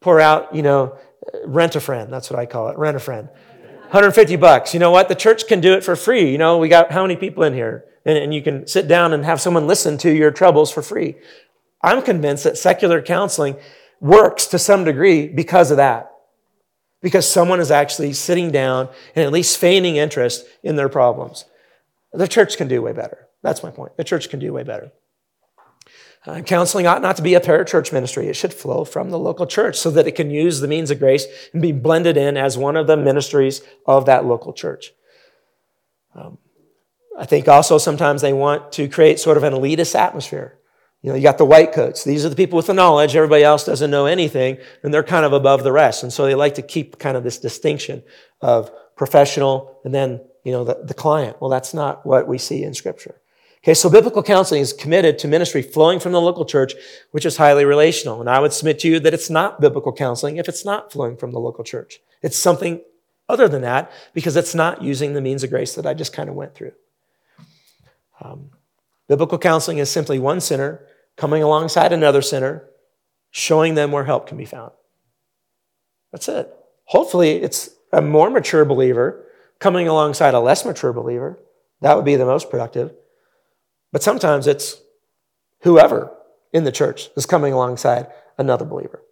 [0.00, 0.96] pour out, you know,
[1.44, 2.12] rent a friend.
[2.12, 3.28] That's what I call it, rent a friend.
[3.90, 4.72] 150 bucks.
[4.72, 5.08] You know what?
[5.08, 6.30] The church can do it for free.
[6.30, 7.84] You know, we got how many people in here?
[8.04, 11.16] And, and you can sit down and have someone listen to your troubles for free.
[11.82, 13.56] I'm convinced that secular counseling
[14.00, 16.12] works to some degree because of that.
[17.02, 21.46] Because someone is actually sitting down and at least feigning interest in their problems.
[22.12, 23.28] The church can do way better.
[23.42, 23.96] That's my point.
[23.96, 24.92] The church can do way better.
[26.26, 28.28] Uh, counseling ought not to be a parachurch ministry.
[28.28, 30.98] It should flow from the local church so that it can use the means of
[30.98, 34.92] grace and be blended in as one of the ministries of that local church.
[36.14, 36.36] Um,
[37.18, 40.58] I think also sometimes they want to create sort of an elitist atmosphere.
[41.02, 42.04] You know, you got the white coats.
[42.04, 43.16] These are the people with the knowledge.
[43.16, 46.02] Everybody else doesn't know anything, and they're kind of above the rest.
[46.02, 48.02] And so they like to keep kind of this distinction
[48.42, 51.38] of professional and then, you know, the, the client.
[51.40, 53.19] Well, that's not what we see in Scripture.
[53.62, 56.72] Okay, so biblical counseling is committed to ministry flowing from the local church,
[57.10, 58.20] which is highly relational.
[58.20, 61.16] And I would submit to you that it's not biblical counseling if it's not flowing
[61.16, 62.00] from the local church.
[62.22, 62.80] It's something
[63.28, 66.30] other than that because it's not using the means of grace that I just kind
[66.30, 66.72] of went through.
[68.22, 68.50] Um,
[69.08, 72.64] biblical counseling is simply one sinner coming alongside another sinner,
[73.30, 74.72] showing them where help can be found.
[76.12, 76.50] That's it.
[76.86, 79.26] Hopefully, it's a more mature believer
[79.58, 81.38] coming alongside a less mature believer.
[81.82, 82.94] That would be the most productive.
[83.92, 84.80] But sometimes it's
[85.62, 86.16] whoever
[86.52, 88.06] in the church is coming alongside
[88.38, 89.02] another believer.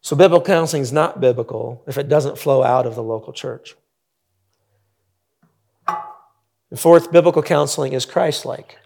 [0.00, 3.76] So, biblical counseling is not biblical if it doesn't flow out of the local church.
[5.86, 8.78] And fourth, biblical counseling is Christ like.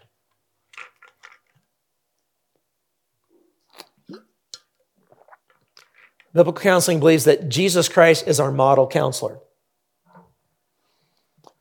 [6.33, 9.39] Biblical counseling believes that Jesus Christ is our model counselor.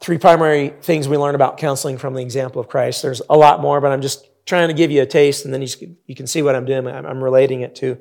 [0.00, 3.02] Three primary things we learn about counseling from the example of Christ.
[3.02, 5.62] There's a lot more, but I'm just trying to give you a taste, and then
[6.06, 6.86] you, can see what I'm doing.
[6.86, 7.98] I'm, I'm relating it to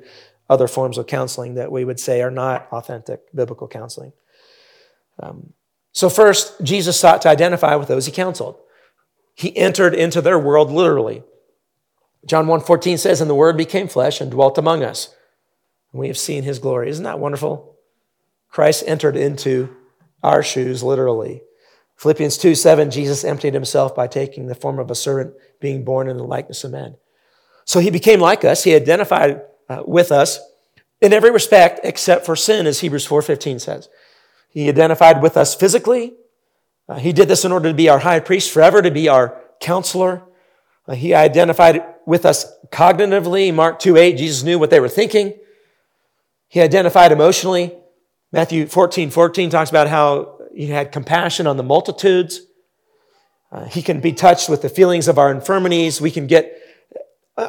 [0.48, 4.12] other forms of counseling that we would say are not authentic biblical counseling.
[5.18, 5.52] Um,
[5.92, 8.58] so, first, Jesus sought to identify with those he counseled.
[9.34, 11.24] He entered into their world literally.
[12.26, 15.14] John 1:14 says, "And the word became flesh and dwelt among us.
[15.92, 17.76] And we have seen his glory." Isn't that wonderful?
[18.50, 19.74] Christ entered into
[20.22, 21.42] our shoes literally.
[21.96, 26.08] Philippians 2 7, Jesus emptied himself by taking the form of a servant, being born
[26.08, 26.96] in the likeness of men.
[27.64, 28.64] So he became like us.
[28.64, 30.38] He identified uh, with us
[31.00, 33.88] in every respect except for sin, as Hebrews 4.15 says.
[34.48, 36.14] He identified with us physically.
[36.88, 39.40] Uh, he did this in order to be our high priest forever, to be our
[39.60, 40.22] counselor.
[40.86, 43.52] Uh, he identified with us cognitively.
[43.52, 45.34] Mark 2 8, Jesus knew what they were thinking.
[46.48, 47.74] He identified emotionally.
[48.32, 52.40] Matthew 14 14 talks about how he had compassion on the multitudes.
[53.52, 56.00] Uh, he can be touched with the feelings of our infirmities.
[56.00, 56.58] We can get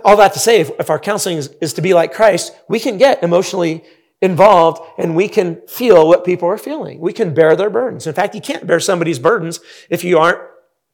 [0.04, 2.80] all that to say, if, if our counseling is, is to be like Christ, we
[2.80, 3.86] can get emotionally
[4.22, 7.00] involved and we can feel what people are feeling.
[7.00, 8.08] We can bear their burdens.
[8.08, 10.42] In fact, you can't bear somebody's burdens if you aren't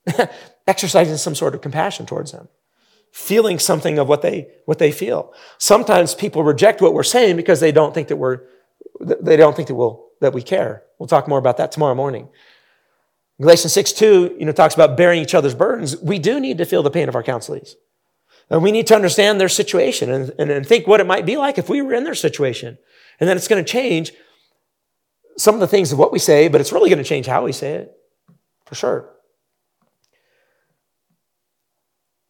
[0.67, 2.47] exercising some sort of compassion towards them,
[3.11, 5.33] feeling something of what they, what they feel.
[5.57, 8.41] Sometimes people reject what we're saying because they don't think that we're,
[8.99, 10.83] they don't think that we'll, that we care.
[10.97, 12.29] We'll talk more about that tomorrow morning.
[13.39, 15.97] Galatians 6 2, you know, talks about bearing each other's burdens.
[16.01, 17.75] We do need to feel the pain of our counselees.
[18.49, 21.37] And we need to understand their situation and, and, and think what it might be
[21.37, 22.77] like if we were in their situation.
[23.19, 24.11] And then it's going to change
[25.37, 27.43] some of the things of what we say, but it's really going to change how
[27.43, 27.97] we say it,
[28.65, 29.09] for sure.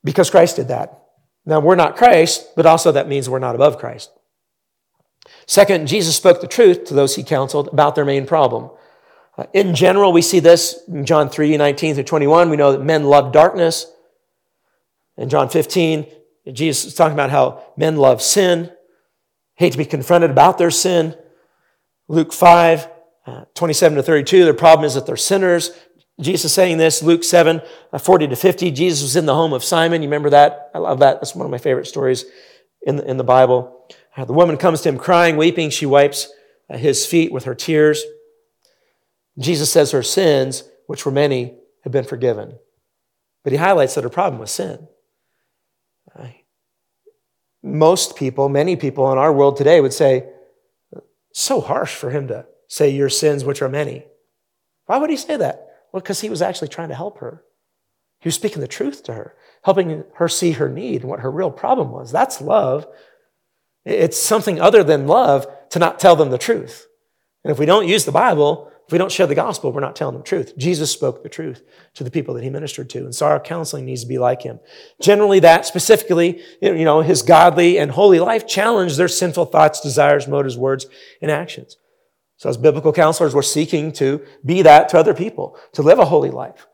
[0.03, 0.99] Because Christ did that.
[1.45, 4.11] Now, we're not Christ, but also that means we're not above Christ.
[5.45, 8.69] Second, Jesus spoke the truth to those he counseled about their main problem.
[9.37, 12.49] Uh, in general, we see this in John 3 19 through 21.
[12.49, 13.87] We know that men love darkness.
[15.17, 16.07] In John 15,
[16.51, 18.71] Jesus is talking about how men love sin,
[19.55, 21.15] hate to be confronted about their sin.
[22.07, 22.87] Luke 5,
[23.25, 25.71] uh, 27 to 32, their problem is that they're sinners.
[26.19, 28.71] Jesus is saying this, Luke 7, uh, 40 to 50.
[28.71, 30.01] Jesus was in the home of Simon.
[30.01, 30.71] You remember that?
[30.73, 31.15] I love that.
[31.15, 32.25] That's one of my favorite stories
[32.81, 33.72] in the, in the Bible.
[34.15, 35.69] Uh, the woman comes to him crying, weeping.
[35.69, 36.31] She wipes
[36.69, 38.03] uh, his feet with her tears.
[39.39, 42.57] Jesus says her sins, which were many, have been forgiven.
[43.43, 44.87] But he highlights that her problem was sin.
[47.63, 50.25] Most people, many people in our world today would say,
[51.31, 54.03] so harsh for him to say your sins, which are many.
[54.85, 55.67] Why would he say that?
[55.91, 57.43] Well, because he was actually trying to help her.
[58.19, 61.31] He was speaking the truth to her, helping her see her need and what her
[61.31, 62.11] real problem was.
[62.11, 62.85] That's love.
[63.85, 66.87] It's something other than love to not tell them the truth.
[67.43, 69.95] And if we don't use the Bible, if we don't share the gospel, we're not
[69.95, 70.57] telling them the truth.
[70.57, 72.99] Jesus spoke the truth to the people that he ministered to.
[72.99, 74.59] And so our counseling needs to be like him.
[75.01, 80.27] Generally, that specifically, you know, his godly and holy life challenged their sinful thoughts, desires,
[80.27, 80.85] motives, words,
[81.21, 81.77] and actions.
[82.37, 86.05] So as biblical counselors, we're seeking to be that to other people, to live a
[86.05, 86.67] holy life.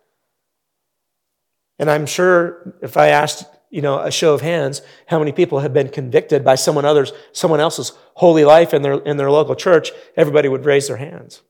[1.77, 5.59] And I'm sure if I asked, you know, a show of hands, how many people
[5.59, 9.55] have been convicted by someone others, someone else's holy life in their, in their local
[9.55, 11.41] church, everybody would raise their hands.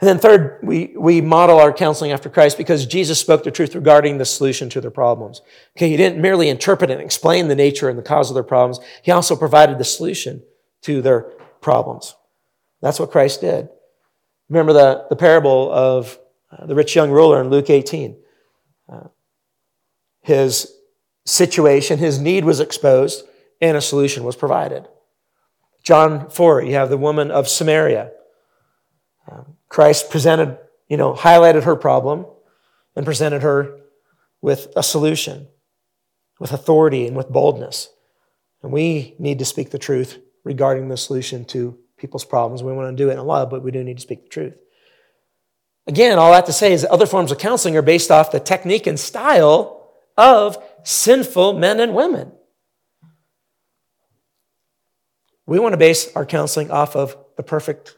[0.00, 3.74] And then third, we, we model our counseling after Christ because Jesus spoke the truth
[3.74, 5.42] regarding the solution to their problems.
[5.76, 8.80] Okay, he didn't merely interpret and explain the nature and the cause of their problems.
[9.02, 10.42] He also provided the solution
[10.82, 12.14] to their problems.
[12.80, 13.68] That's what Christ did.
[14.48, 16.18] Remember the, the parable of
[16.66, 18.16] the rich young ruler in Luke 18.
[20.30, 20.72] His
[21.26, 23.24] situation, his need was exposed,
[23.60, 24.86] and a solution was provided.
[25.82, 28.12] John 4, you have the woman of Samaria.
[29.28, 30.56] Um, Christ presented,
[30.88, 32.26] you know, highlighted her problem
[32.94, 33.80] and presented her
[34.40, 35.48] with a solution,
[36.38, 37.88] with authority and with boldness.
[38.62, 42.62] And we need to speak the truth regarding the solution to people's problems.
[42.62, 44.54] We want to do it in love, but we do need to speak the truth.
[45.88, 48.30] Again, all I have to say is that other forms of counseling are based off
[48.30, 49.79] the technique and style
[50.20, 52.30] of sinful men and women.
[55.46, 57.96] We want to base our counseling off of the perfect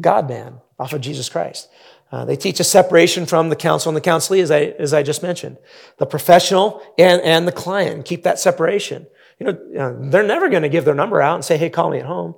[0.00, 1.68] God man off of Jesus Christ.
[2.12, 5.02] Uh, they teach a separation from the counsel and the counselee, as I, as I
[5.02, 5.56] just mentioned.
[5.98, 9.06] The professional and, and the client, keep that separation.
[9.40, 11.90] You know, uh, they're never going to give their number out and say, hey, call
[11.90, 12.36] me at home.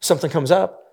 [0.00, 0.84] Something comes up.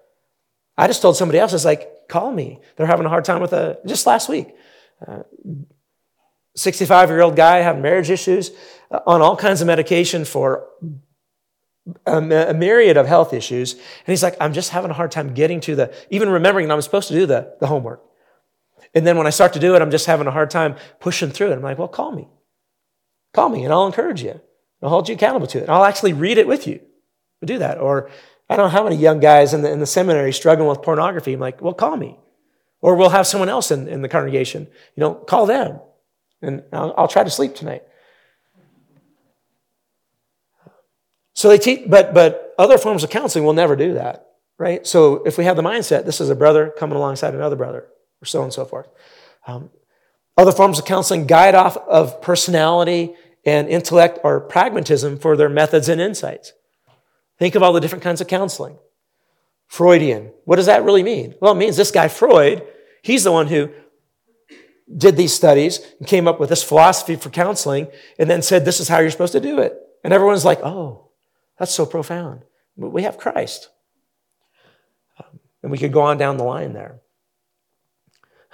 [0.78, 2.60] I just told somebody else, it's like, call me.
[2.76, 4.54] They're having a hard time with a, just last week.
[6.58, 8.52] 65 uh, year old guy having marriage issues
[8.92, 10.68] uh, on all kinds of medication for
[12.06, 12.18] a,
[12.50, 13.74] a myriad of health issues.
[13.74, 16.74] And he's like, I'm just having a hard time getting to the, even remembering that
[16.74, 18.04] I'm supposed to do the, the homework.
[18.94, 21.30] And then when I start to do it, I'm just having a hard time pushing
[21.30, 21.56] through it.
[21.56, 22.28] I'm like, well, call me.
[23.34, 24.42] Call me and I'll encourage you.
[24.82, 25.62] I'll hold you accountable to it.
[25.62, 26.80] And I'll actually read it with you.
[27.40, 27.78] We'll do that.
[27.80, 28.10] Or
[28.50, 31.34] I don't know how many young guys in the, in the seminary struggling with pornography.
[31.34, 32.18] I'm like, well, call me.
[32.82, 34.68] Or we'll have someone else in, in the congregation.
[34.96, 35.80] You know, call them.
[36.42, 37.84] And I'll, I'll try to sleep tonight.
[41.34, 44.28] So they teach, but, but other forms of counseling will never do that,
[44.58, 44.86] right?
[44.88, 47.88] So if we have the mindset, this is a brother coming alongside another brother,
[48.22, 48.88] or so on and so forth.
[49.46, 49.70] Um,
[50.36, 53.14] other forms of counseling guide off of personality
[53.46, 56.54] and intellect or pragmatism for their methods and insights.
[57.40, 58.78] Think of all the different kinds of counseling.
[59.68, 60.32] Freudian.
[60.46, 61.36] What does that really mean?
[61.40, 62.66] Well, it means this guy Freud,
[63.04, 63.70] he's the one who
[64.96, 68.80] did these studies and came up with this philosophy for counseling and then said, this
[68.80, 69.78] is how you're supposed to do it.
[70.04, 71.10] And everyone's like, oh,
[71.60, 72.44] that's so profound.
[72.78, 73.70] But we have Christ.
[75.20, 77.02] Um, and we could go on down the line there.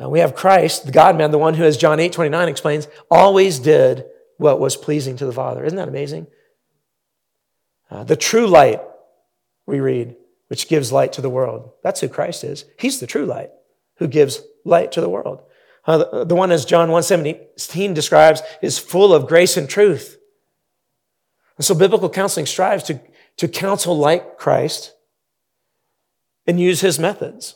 [0.01, 2.87] Uh, we have Christ, the God man, the one who, as John 8 29 explains,
[3.11, 4.05] always did
[4.37, 5.63] what was pleasing to the Father.
[5.63, 6.27] Isn't that amazing?
[7.91, 8.81] Uh, the true light,
[9.67, 10.15] we read,
[10.47, 11.71] which gives light to the world.
[11.83, 12.65] That's who Christ is.
[12.79, 13.51] He's the true light
[13.97, 15.43] who gives light to the world.
[15.85, 20.17] Uh, the, one, as John 1.17 describes, is full of grace and truth.
[21.57, 23.01] And so biblical counseling strives to,
[23.37, 24.93] to counsel like Christ
[26.47, 27.55] and use his methods.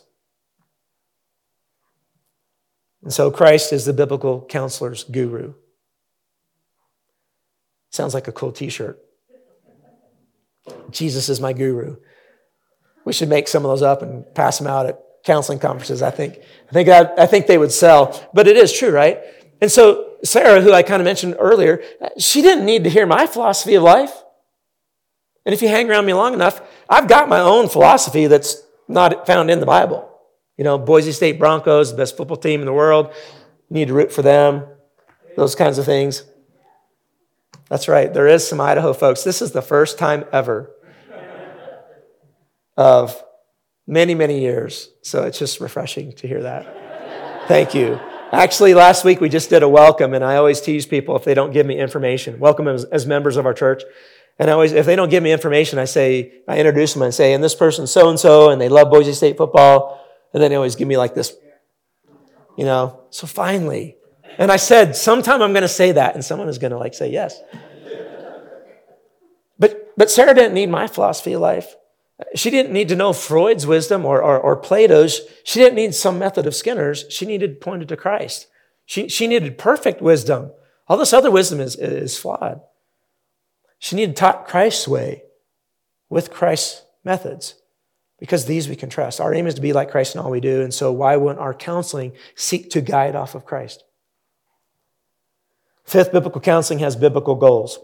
[3.02, 5.54] And so Christ is the biblical counselor's guru.
[7.90, 8.98] Sounds like a cool t shirt.
[10.90, 11.96] Jesus is my guru.
[13.06, 16.02] We should make some of those up and pass them out at counseling conferences.
[16.02, 16.38] I think,
[16.68, 19.20] I think, I, I think they would sell, but it is true, right?
[19.60, 21.82] And so Sarah, who I kind of mentioned earlier,
[22.18, 24.12] she didn't need to hear my philosophy of life.
[25.44, 29.26] And if you hang around me long enough, I've got my own philosophy that's not
[29.26, 30.08] found in the Bible.
[30.56, 33.14] You know, Boise State Broncos, the best football team in the world.
[33.70, 34.66] Need to root for them.
[35.36, 36.24] Those kinds of things.
[37.68, 38.12] That's right.
[38.12, 39.22] There is some Idaho folks.
[39.22, 40.70] This is the first time ever
[42.76, 43.22] of
[43.88, 44.90] many, many years.
[45.02, 47.48] So it's just refreshing to hear that.
[47.48, 47.98] Thank you.
[48.30, 51.32] Actually, last week we just did a welcome, and I always tease people if they
[51.32, 52.38] don't give me information.
[52.38, 53.82] Welcome as, as members of our church.
[54.38, 57.12] And I always, if they don't give me information, I say, I introduce them and
[57.12, 60.04] say, and this person's so and so, and they love Boise State football.
[60.34, 61.34] And then they always give me like this,
[62.58, 63.00] you know.
[63.08, 63.96] So finally,
[64.36, 66.92] and I said, sometime I'm going to say that, and someone is going to like
[66.92, 67.40] say yes.
[69.58, 71.74] But, but Sarah didn't need my philosophy of life.
[72.34, 75.20] She didn't need to know Freud's wisdom or, or, or Plato's.
[75.44, 77.04] She didn't need some method of Skinner's.
[77.10, 78.48] She needed pointed to Christ.
[78.86, 80.50] She, she needed perfect wisdom.
[80.88, 82.60] All this other wisdom is, is flawed.
[83.78, 85.22] She needed taught Christ's way
[86.08, 87.54] with Christ's methods
[88.18, 89.20] because these we can trust.
[89.20, 90.62] Our aim is to be like Christ in all we do.
[90.62, 93.84] And so why wouldn't our counseling seek to guide off of Christ?
[95.84, 97.78] Fifth, biblical counseling has biblical goals.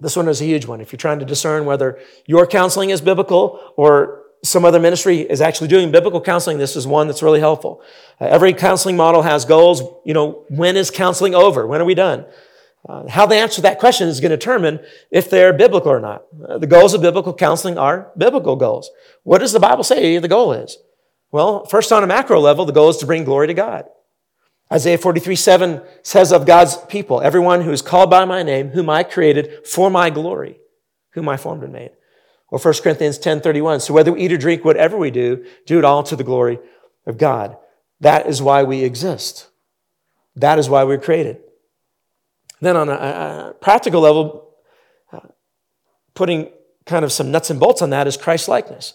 [0.00, 0.80] This one is a huge one.
[0.80, 5.40] If you're trying to discern whether your counseling is biblical or some other ministry is
[5.40, 7.82] actually doing biblical counseling, this is one that's really helpful.
[8.20, 9.82] Uh, every counseling model has goals.
[10.04, 11.66] You know, when is counseling over?
[11.66, 12.24] When are we done?
[12.88, 14.80] Uh, how they answer that question is going to determine
[15.10, 16.24] if they're biblical or not.
[16.48, 18.90] Uh, the goals of biblical counseling are biblical goals.
[19.22, 20.78] What does the Bible say the goal is?
[21.30, 23.84] Well, first on a macro level, the goal is to bring glory to God.
[24.72, 28.88] Isaiah 43 7 says of God's people, everyone who is called by my name, whom
[28.88, 30.60] I created for my glory,
[31.10, 31.90] whom I formed and made.
[32.48, 33.80] Or 1 Corinthians 10 31.
[33.80, 36.58] So whether we eat or drink, whatever we do, do it all to the glory
[37.06, 37.56] of God.
[38.00, 39.48] That is why we exist.
[40.36, 41.38] That is why we're created.
[42.60, 44.54] Then on a, a practical level,
[45.12, 45.20] uh,
[46.14, 46.50] putting
[46.86, 48.94] kind of some nuts and bolts on that is Christ likeness,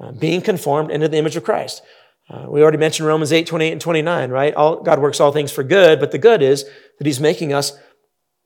[0.00, 1.82] uh, being conformed into the image of Christ.
[2.28, 4.54] Uh, we already mentioned Romans 8, 28 and 29, right?
[4.54, 6.64] All, God works all things for good, but the good is
[6.98, 7.78] that he's making us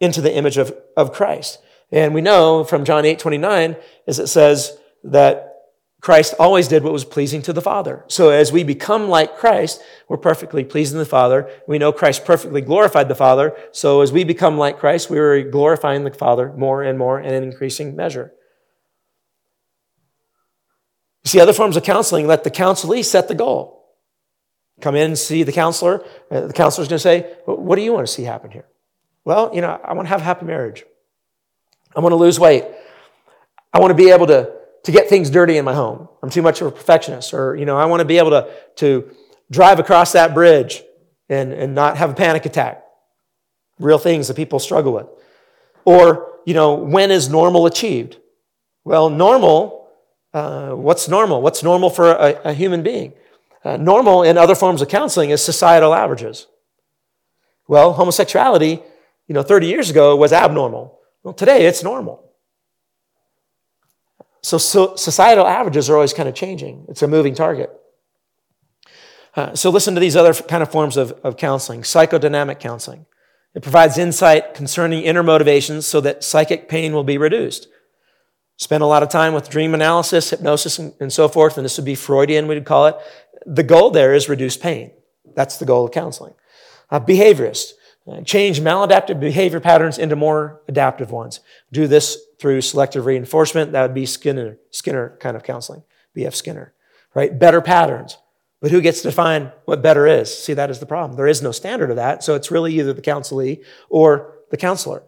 [0.00, 1.58] into the image of, of Christ.
[1.90, 3.76] And we know from John 8, 29,
[4.06, 5.50] as it says that
[6.00, 8.04] Christ always did what was pleasing to the Father.
[8.08, 11.50] So as we become like Christ, we're perfectly pleasing the Father.
[11.66, 13.54] We know Christ perfectly glorified the Father.
[13.72, 17.34] So as we become like Christ, we are glorifying the Father more and more in
[17.34, 18.32] an increasing measure.
[21.24, 23.80] You see, other forms of counseling let the counselee set the goal.
[24.80, 26.04] Come in and see the counselor.
[26.30, 28.66] The counselor's going to say, What do you want to see happen here?
[29.24, 30.84] Well, you know, I want to have a happy marriage.
[31.94, 32.64] I want to lose weight.
[33.72, 34.50] I want to be able to,
[34.84, 36.08] to get things dirty in my home.
[36.22, 37.34] I'm too much of a perfectionist.
[37.34, 39.10] Or, you know, I want to be able to, to
[39.50, 40.82] drive across that bridge
[41.28, 42.82] and, and not have a panic attack.
[43.78, 45.06] Real things that people struggle with.
[45.84, 48.16] Or, you know, when is normal achieved?
[48.84, 49.79] Well, normal
[50.32, 51.42] uh, what's normal?
[51.42, 53.12] What's normal for a, a human being?
[53.64, 56.46] Uh, normal in other forms of counseling is societal averages.
[57.68, 58.82] Well, homosexuality,
[59.26, 60.98] you know, 30 years ago was abnormal.
[61.22, 62.24] Well, today it's normal.
[64.42, 66.86] So, so societal averages are always kind of changing.
[66.88, 67.70] It's a moving target.
[69.36, 71.82] Uh, so listen to these other kind of forms of, of counseling.
[71.82, 73.06] Psychodynamic counseling.
[73.54, 77.68] It provides insight concerning inner motivations so that psychic pain will be reduced.
[78.60, 81.78] Spend a lot of time with dream analysis, hypnosis, and, and so forth, and this
[81.78, 82.96] would be Freudian, we'd call it.
[83.46, 84.90] The goal there is reduce pain.
[85.34, 86.34] That's the goal of counseling.
[86.90, 87.72] Uh, behaviorist,
[88.06, 91.40] uh, change maladaptive behavior patterns into more adaptive ones.
[91.72, 93.72] Do this through selective reinforcement.
[93.72, 95.82] That would be Skinner, Skinner kind of counseling,
[96.12, 96.34] B.F.
[96.34, 96.74] Skinner.
[97.14, 97.38] right?
[97.38, 98.18] Better patterns.
[98.60, 100.36] But who gets to define what better is?
[100.36, 101.16] See, that is the problem.
[101.16, 102.22] There is no standard of that.
[102.22, 105.02] So it's really either the counselee or the counselor.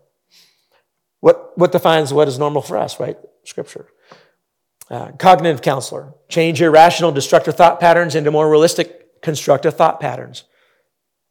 [1.21, 3.19] What, what defines what is normal for us, right?
[3.45, 3.89] Scripture.
[4.91, 6.15] Uh, cognitive counselor.
[6.29, 10.45] Change irrational, destructive thought patterns into more realistic, constructive thought patterns.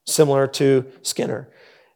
[0.06, 1.50] Similar to Skinner.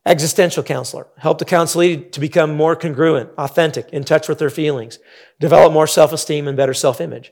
[0.05, 1.07] Existential counselor.
[1.18, 4.99] Help the counselee to become more congruent, authentic, in touch with their feelings.
[5.39, 7.32] Develop more self esteem and better self image.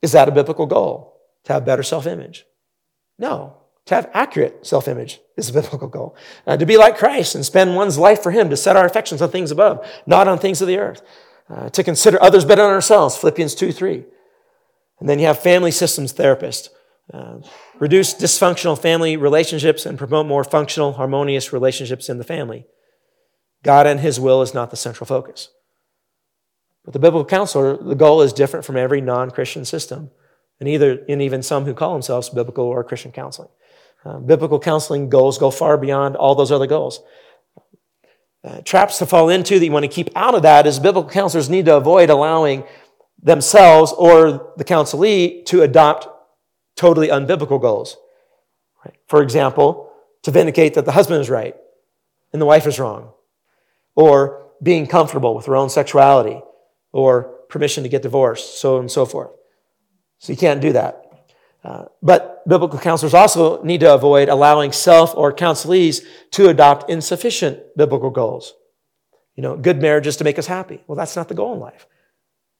[0.00, 1.12] Is that a biblical goal?
[1.44, 2.46] to have better self image.
[3.18, 6.16] No, to have accurate self image is a biblical goal.
[6.46, 9.22] Uh, to be like Christ and spend one's life for Him, to set our affections
[9.22, 11.02] on things above, not on things of the earth.
[11.48, 14.04] Uh, to consider others better than ourselves, Philippians 2 3.
[15.00, 16.70] And then you have family systems therapist.
[17.12, 17.38] Uh,
[17.78, 22.64] reduce dysfunctional family relationships and promote more functional, harmonious relationships in the family.
[23.62, 25.50] God and His will is not the central focus.
[26.84, 30.10] But the biblical counselor, the goal is different from every non Christian system
[30.60, 33.48] and either and even some who call themselves biblical or Christian counseling.
[34.04, 37.02] Uh, biblical counseling goals go far beyond all those other goals.
[38.44, 41.08] Uh, traps to fall into that you want to keep out of that is biblical
[41.08, 42.64] counselors need to avoid allowing
[43.22, 46.08] themselves or the counselee to adopt
[46.76, 47.96] totally unbiblical goals.
[49.06, 51.54] For example, to vindicate that the husband is right
[52.32, 53.12] and the wife is wrong,
[53.94, 56.40] or being comfortable with their own sexuality,
[56.92, 59.30] or permission to get divorced, so on and so forth.
[60.18, 61.01] So you can't do that.
[61.64, 67.60] Uh, but biblical counselors also need to avoid allowing self or counselees to adopt insufficient
[67.76, 68.54] biblical goals.
[69.36, 70.82] You know, good marriage is to make us happy.
[70.86, 71.86] Well, that's not the goal in life.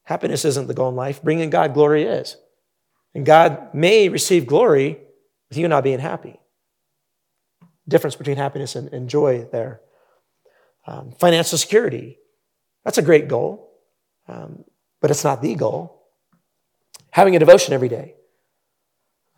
[0.04, 1.22] Happiness isn't the goal in life.
[1.22, 2.36] Bringing God glory is.
[3.14, 4.98] And God may receive glory
[5.48, 6.40] with you not being happy.
[7.86, 9.80] Difference between happiness and, and joy there.
[10.86, 12.18] Um, financial security.
[12.84, 13.70] That's a great goal,
[14.28, 14.64] um,
[15.00, 16.02] but it's not the goal
[17.12, 18.14] having a devotion every day.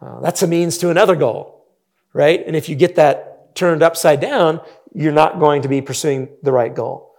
[0.04, 1.64] Uh, that's a means to another goal,
[2.12, 2.44] right?
[2.46, 4.60] And if you get that turned upside down,
[4.92, 7.14] you're not going to be pursuing the right goal.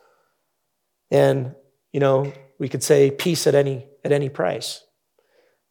[1.10, 1.56] And,
[1.92, 4.84] you know, we could say peace at any, at any price.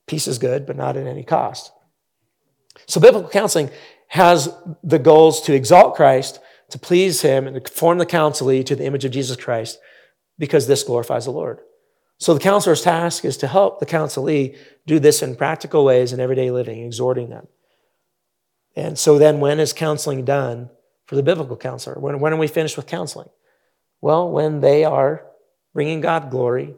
[0.07, 1.71] Peace is good, but not at any cost.
[2.87, 3.71] So biblical counseling
[4.09, 4.53] has
[4.83, 6.41] the goals to exalt Christ,
[6.71, 9.79] to please him, and to form the counselee to the image of Jesus Christ,
[10.39, 11.61] because this glorifies the Lord.
[12.19, 14.57] So the counselor's task is to help the counselee
[14.87, 17.49] do this in practical ways in everyday living, exhorting them.
[18.77, 20.71] And so then when is counseling done
[21.07, 21.99] for the biblical counselor?
[21.99, 23.29] When, when are we finished with counseling?
[24.01, 25.27] Well, when they are
[25.73, 26.75] bringing God glory,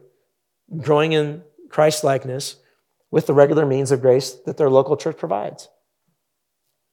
[0.75, 2.57] growing in Christ likeness
[3.11, 5.69] with the regular means of grace that their local church provides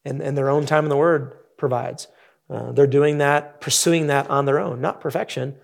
[0.05, 2.09] and, and their own time in the Word provides.
[2.51, 5.57] Uh, they're doing that, pursuing that on their own, not perfection,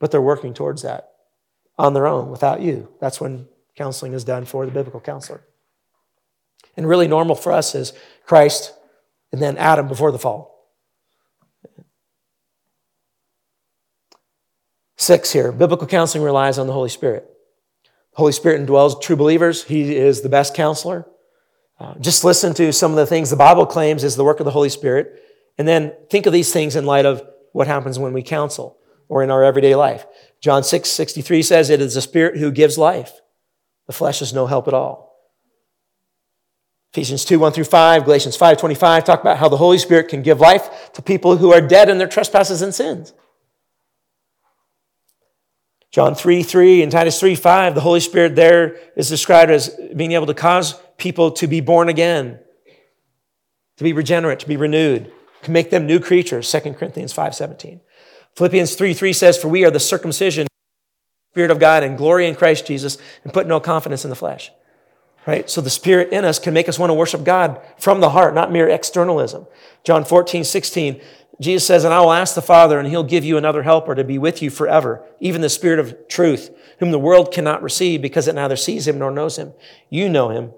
[0.00, 1.13] but they're working towards that
[1.78, 2.88] on their own without you.
[3.00, 5.42] That's when counseling is done for the biblical counselor.
[6.76, 7.92] And really normal for us is
[8.26, 8.72] Christ
[9.32, 10.52] and then Adam before the fall.
[14.96, 17.28] Six here biblical counseling relies on the Holy Spirit.
[18.12, 21.06] The Holy Spirit indwells true believers, He is the best counselor.
[21.80, 24.44] Uh, just listen to some of the things the Bible claims is the work of
[24.44, 25.20] the Holy Spirit,
[25.58, 29.22] and then think of these things in light of what happens when we counsel or
[29.22, 30.06] in our everyday life.
[30.40, 33.20] John 6 63 says, It is the Spirit who gives life.
[33.86, 35.04] The flesh is no help at all.
[36.92, 40.22] Ephesians 2 1 through 5, Galatians 5 25 talk about how the Holy Spirit can
[40.22, 43.12] give life to people who are dead in their trespasses and sins.
[45.90, 50.12] John 3 3 and Titus 3 5, the Holy Spirit there is described as being
[50.12, 52.38] able to cause people to be born again,
[53.76, 57.80] to be regenerate, to be renewed, to make them new creatures, 2 Corinthians 5 17.
[58.36, 60.46] Philippians 3 3 says, For we are the circumcision,
[61.32, 64.50] Spirit of God, and glory in Christ Jesus, and put no confidence in the flesh.
[65.26, 65.48] Right?
[65.48, 68.34] So the Spirit in us can make us want to worship God from the heart,
[68.34, 69.46] not mere externalism.
[69.82, 71.00] John 14, 16,
[71.40, 74.04] Jesus says, And I will ask the Father, and he'll give you another helper to
[74.04, 78.28] be with you forever, even the Spirit of truth, whom the world cannot receive because
[78.28, 79.54] it neither sees him nor knows him.
[79.88, 80.52] You know him,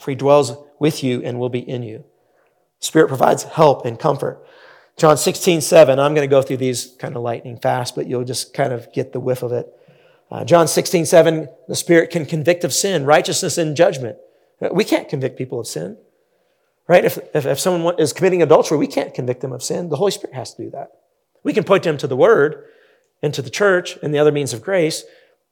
[0.00, 2.04] for he dwells with you and will be in you.
[2.78, 4.42] Spirit provides help and comfort.
[4.96, 5.98] John 16, 7.
[5.98, 8.90] I'm going to go through these kind of lightning fast, but you'll just kind of
[8.92, 9.70] get the whiff of it.
[10.30, 11.48] Uh, John 16, 7.
[11.68, 14.16] The Spirit can convict of sin, righteousness, and judgment.
[14.72, 15.98] We can't convict people of sin,
[16.88, 17.04] right?
[17.04, 19.90] If, if, if someone is committing adultery, we can't convict them of sin.
[19.90, 20.92] The Holy Spirit has to do that.
[21.42, 22.64] We can point them to the Word
[23.22, 25.04] and to the church and the other means of grace,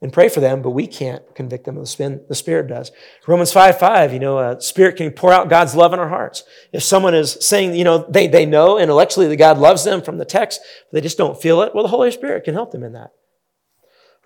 [0.02, 2.24] and pray for them, but we can't convict them of the.
[2.28, 2.92] The Spirit does.
[3.26, 6.42] Romans 5 5, you know, a Spirit can pour out God's love in our hearts.
[6.72, 10.18] If someone is saying, you know, they, they know intellectually that God loves them from
[10.18, 12.82] the text, but they just don't feel it, well, the Holy Spirit can help them
[12.82, 13.12] in that.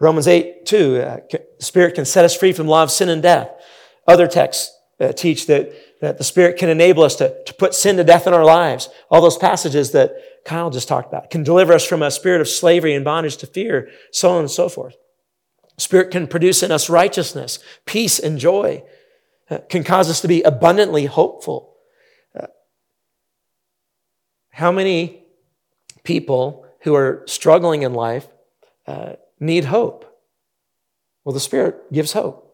[0.01, 1.17] Romans 8 2, uh,
[1.61, 3.51] Spirit can set us free from law of sin and death.
[4.07, 7.97] Other texts uh, teach that, that the Spirit can enable us to, to put sin
[7.99, 8.89] to death in our lives.
[9.11, 10.13] All those passages that
[10.45, 13.47] Kyle just talked about can deliver us from a spirit of slavery and bondage to
[13.47, 14.97] fear, so on and so forth.
[15.79, 18.85] Spirit can produce in us righteousness, peace, and joy.
[19.49, 21.75] Uh, can cause us to be abundantly hopeful.
[22.39, 22.49] Uh,
[24.51, 25.25] how many
[26.03, 28.27] people who are struggling in life
[28.87, 30.05] uh, need hope?
[31.25, 32.45] Well, the Spirit gives hope.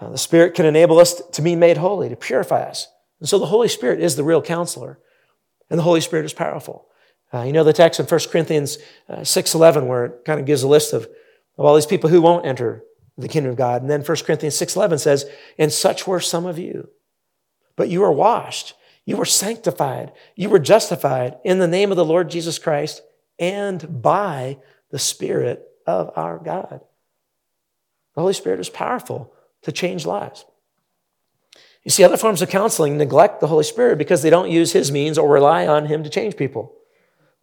[0.00, 2.88] Uh, the Spirit can enable us to be made holy, to purify us.
[3.20, 4.98] And so the Holy Spirit is the real counselor,
[5.70, 6.88] and the Holy Spirit is powerful.
[7.34, 8.76] You know the text in 1 Corinthians
[9.08, 11.08] uh, 6.11 where it kind of gives a list of,
[11.58, 12.84] of all these people who won't enter
[13.18, 13.82] the kingdom of God.
[13.82, 15.26] And then 1 Corinthians 6.11 says,
[15.58, 16.88] And such were some of you.
[17.76, 18.74] But you were washed,
[19.04, 23.02] you were sanctified, you were justified in the name of the Lord Jesus Christ
[23.38, 24.58] and by
[24.90, 26.80] the Spirit of our God.
[28.14, 29.32] The Holy Spirit is powerful
[29.62, 30.44] to change lives.
[31.82, 34.92] You see, other forms of counseling neglect the Holy Spirit because they don't use His
[34.92, 36.74] means or rely on Him to change people.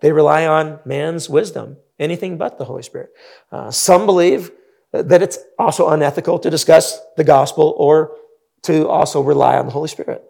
[0.02, 3.12] They rely on man's wisdom, anything but the Holy Spirit.
[3.52, 4.52] Uh, some believe
[4.92, 8.16] that it's also unethical to discuss the gospel or
[8.64, 10.24] to also rely on the Holy Spirit.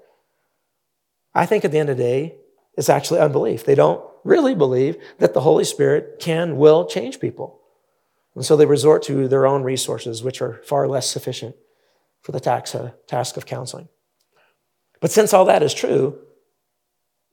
[1.34, 2.36] I think at the end of the day,
[2.76, 3.66] it's actually unbelief.
[3.66, 7.60] They don't really believe that the Holy Spirit can, will change people.
[8.36, 11.56] And so they resort to their own resources, which are far less sufficient
[12.22, 12.76] for the task,
[13.08, 13.90] task of counseling.
[15.00, 16.20] But since all that is true,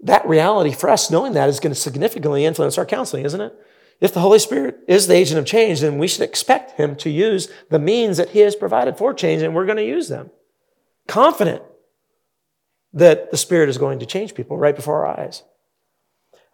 [0.00, 3.54] that reality for us, knowing that, is going to significantly influence our counseling, isn't it?
[4.00, 7.10] If the Holy Spirit is the agent of change, then we should expect Him to
[7.10, 10.30] use the means that He has provided for change, and we're going to use them.
[11.06, 11.62] Confident
[12.92, 15.42] that the Spirit is going to change people right before our eyes.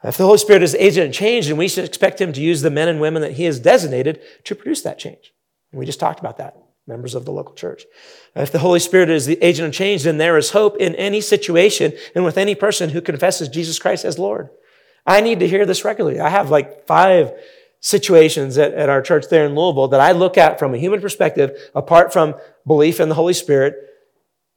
[0.04, 2.40] If the Holy Spirit is the agent of change, then we should expect Him to
[2.40, 5.32] use the men and women that He has designated to produce that change.
[5.70, 6.56] And we just talked about that,
[6.86, 7.84] members of the local church.
[8.34, 11.20] If the Holy Spirit is the agent of change, then there is hope in any
[11.20, 14.50] situation and with any person who confesses Jesus Christ as Lord.
[15.06, 16.20] I need to hear this regularly.
[16.20, 17.32] I have like five
[17.80, 21.00] situations at, at our church there in Louisville that I look at from a human
[21.00, 22.34] perspective, apart from
[22.66, 23.76] belief in the Holy Spirit,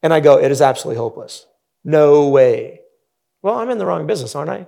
[0.04, 1.48] and I go, it is absolutely hopeless.
[1.84, 2.82] No way.
[3.42, 4.68] Well, I'm in the wrong business, aren't I?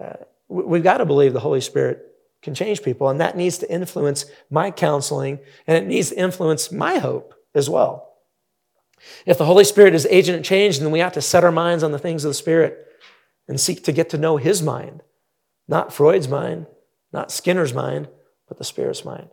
[0.00, 0.16] Uh,
[0.48, 2.09] we've got to believe the Holy Spirit
[2.42, 6.72] can change people, and that needs to influence my counseling, and it needs to influence
[6.72, 8.14] my hope as well.
[9.26, 11.82] If the Holy Spirit is agent of change, then we have to set our minds
[11.82, 12.86] on the things of the Spirit
[13.48, 15.02] and seek to get to know his mind,
[15.68, 16.66] not Freud's mind,
[17.12, 18.08] not Skinner's mind,
[18.48, 19.28] but the Spirit's mind.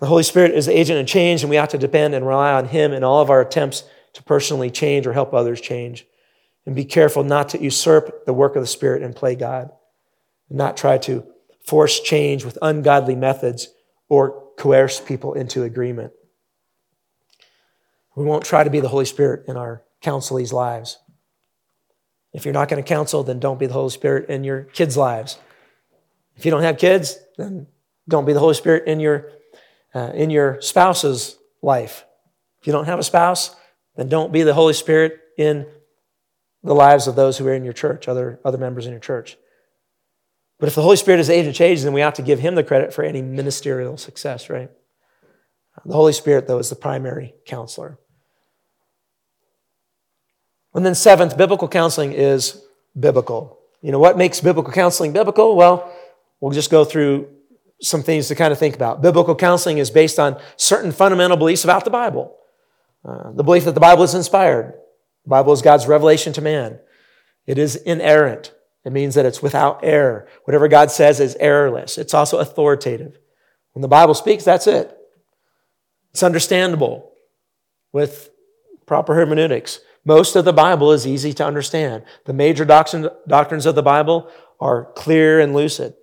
[0.00, 2.52] The Holy Spirit is the agent of change, and we have to depend and rely
[2.52, 3.84] on him in all of our attempts
[4.14, 6.06] to personally change or help others change.
[6.66, 9.70] And be careful not to usurp the work of the Spirit and play God,
[10.50, 11.26] not try to
[11.64, 13.68] force change with ungodly methods
[14.08, 16.12] or coerce people into agreement.
[18.14, 20.98] We won't try to be the Holy Spirit in our counselees' lives.
[22.32, 24.96] If you're not going to counsel, then don't be the Holy Spirit in your kids'
[24.96, 25.38] lives.
[26.36, 27.66] If you don't have kids, then
[28.08, 29.30] don't be the Holy Spirit in your,
[29.94, 32.04] uh, in your spouse's life.
[32.60, 33.54] If you don't have a spouse,
[33.96, 35.66] then don't be the Holy Spirit in
[36.62, 39.36] the lives of those who are in your church, other, other members in your church.
[40.64, 42.40] But if the Holy Spirit is the age of change, then we ought to give
[42.40, 44.70] him the credit for any ministerial success, right?
[45.84, 47.98] The Holy Spirit, though, is the primary counselor.
[50.72, 52.64] And then, seventh, biblical counseling is
[52.98, 53.58] biblical.
[53.82, 55.54] You know, what makes biblical counseling biblical?
[55.54, 55.94] Well,
[56.40, 57.28] we'll just go through
[57.82, 59.02] some things to kind of think about.
[59.02, 62.38] Biblical counseling is based on certain fundamental beliefs about the Bible.
[63.06, 64.72] Uh, the belief that the Bible is inspired,
[65.24, 66.78] the Bible is God's revelation to man,
[67.46, 68.54] it is inerrant.
[68.84, 70.28] It means that it's without error.
[70.44, 71.96] Whatever God says is errorless.
[71.96, 73.18] It's also authoritative.
[73.72, 74.96] When the Bible speaks, that's it.
[76.12, 77.12] It's understandable
[77.92, 78.30] with
[78.86, 79.80] proper hermeneutics.
[80.04, 82.04] Most of the Bible is easy to understand.
[82.26, 84.30] The major doctrines of the Bible
[84.60, 85.94] are clear and lucid.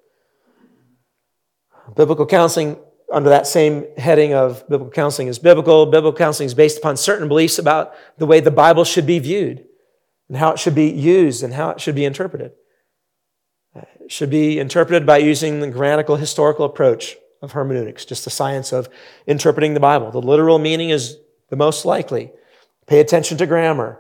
[1.95, 2.79] Biblical counseling,
[3.11, 5.86] under that same heading of biblical counseling, is biblical.
[5.86, 9.65] Biblical counseling is based upon certain beliefs about the way the Bible should be viewed
[10.29, 12.53] and how it should be used and how it should be interpreted.
[14.08, 18.89] Should be interpreted by using the grammatical historical approach of hermeneutics, just the science of
[19.26, 20.12] interpreting the Bible.
[20.12, 21.18] The literal meaning is
[21.49, 22.32] the most likely.
[22.88, 23.99] Pay attention to grammar.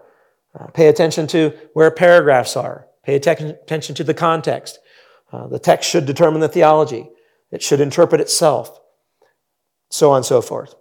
[0.57, 2.87] Uh, pay attention to where paragraphs are.
[3.03, 4.79] Pay attention to the context.
[5.31, 7.09] Uh, the text should determine the theology.
[7.51, 8.79] It should interpret itself.
[9.89, 10.75] So on and so forth.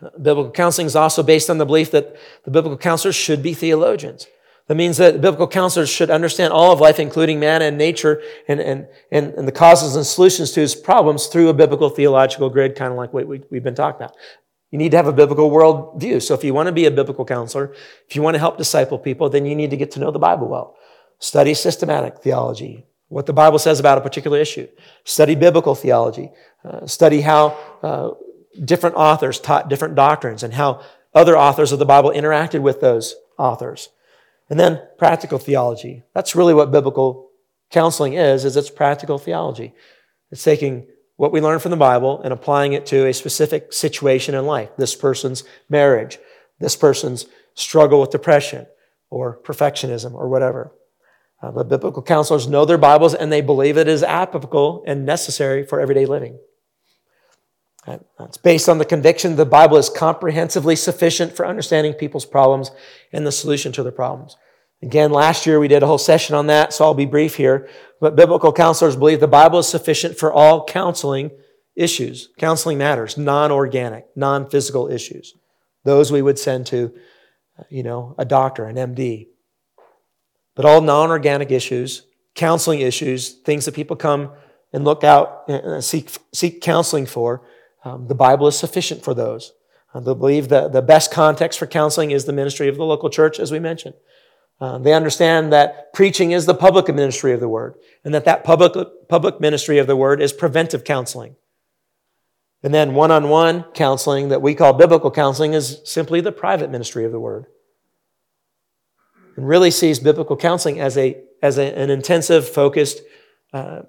[0.00, 3.54] Uh, biblical counseling is also based on the belief that the biblical counselors should be
[3.54, 4.26] theologians.
[4.66, 8.60] That means that biblical counselors should understand all of life, including man and nature, and,
[8.60, 12.76] and, and, and the causes and solutions to his problems through a biblical theological grid,
[12.76, 14.16] kind of like what we, we've been talking about.
[14.70, 16.22] You need to have a biblical worldview.
[16.22, 17.74] So if you want to be a biblical counselor,
[18.08, 20.20] if you want to help disciple people, then you need to get to know the
[20.20, 20.76] Bible well.
[21.18, 24.68] Study systematic theology, what the Bible says about a particular issue.
[25.04, 26.30] Study biblical theology.
[26.64, 28.10] Uh, study how uh,
[28.64, 30.80] different authors taught different doctrines and how
[31.14, 33.88] other authors of the Bible interacted with those authors.
[34.50, 36.02] And then practical theology.
[36.12, 37.30] That's really what biblical
[37.70, 39.72] counseling is, is it's practical theology.
[40.32, 44.34] It's taking what we learn from the Bible and applying it to a specific situation
[44.34, 44.70] in life.
[44.76, 46.18] This person's marriage,
[46.58, 48.66] this person's struggle with depression
[49.08, 50.72] or perfectionism or whatever.
[51.42, 55.64] Uh, but biblical counselors know their Bibles and they believe it is applicable and necessary
[55.64, 56.38] for everyday living.
[57.86, 62.70] It's based on the conviction the Bible is comprehensively sufficient for understanding people's problems
[63.12, 64.36] and the solution to their problems.
[64.82, 67.68] Again, last year we did a whole session on that, so I'll be brief here.
[68.00, 71.30] But biblical counselors believe the Bible is sufficient for all counseling
[71.76, 75.34] issues, counseling matters, non organic, non physical issues.
[75.84, 76.94] Those we would send to,
[77.58, 79.28] uh, you know, a doctor, an MD.
[80.54, 82.02] But all non organic issues,
[82.34, 84.32] counseling issues, things that people come
[84.72, 87.42] and look out and seek, seek counseling for,
[87.84, 89.52] um, the Bible is sufficient for those.
[89.94, 93.10] Uh, they believe that the best context for counseling is the ministry of the local
[93.10, 93.94] church, as we mentioned.
[94.60, 97.74] Uh, they understand that preaching is the public ministry of the word,
[98.04, 98.72] and that that public,
[99.08, 101.34] public ministry of the word is preventive counseling.
[102.62, 106.70] And then one on one counseling that we call biblical counseling is simply the private
[106.70, 107.46] ministry of the word.
[109.36, 113.00] And really sees biblical counseling as, a, as a, an intensive, focused
[113.54, 113.82] uh,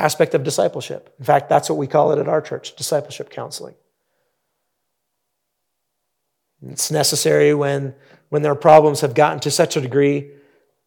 [0.00, 1.14] aspect of discipleship.
[1.18, 3.74] In fact, that's what we call it at our church discipleship counseling.
[6.62, 7.94] It's necessary when
[8.30, 10.30] when their problems have gotten to such a degree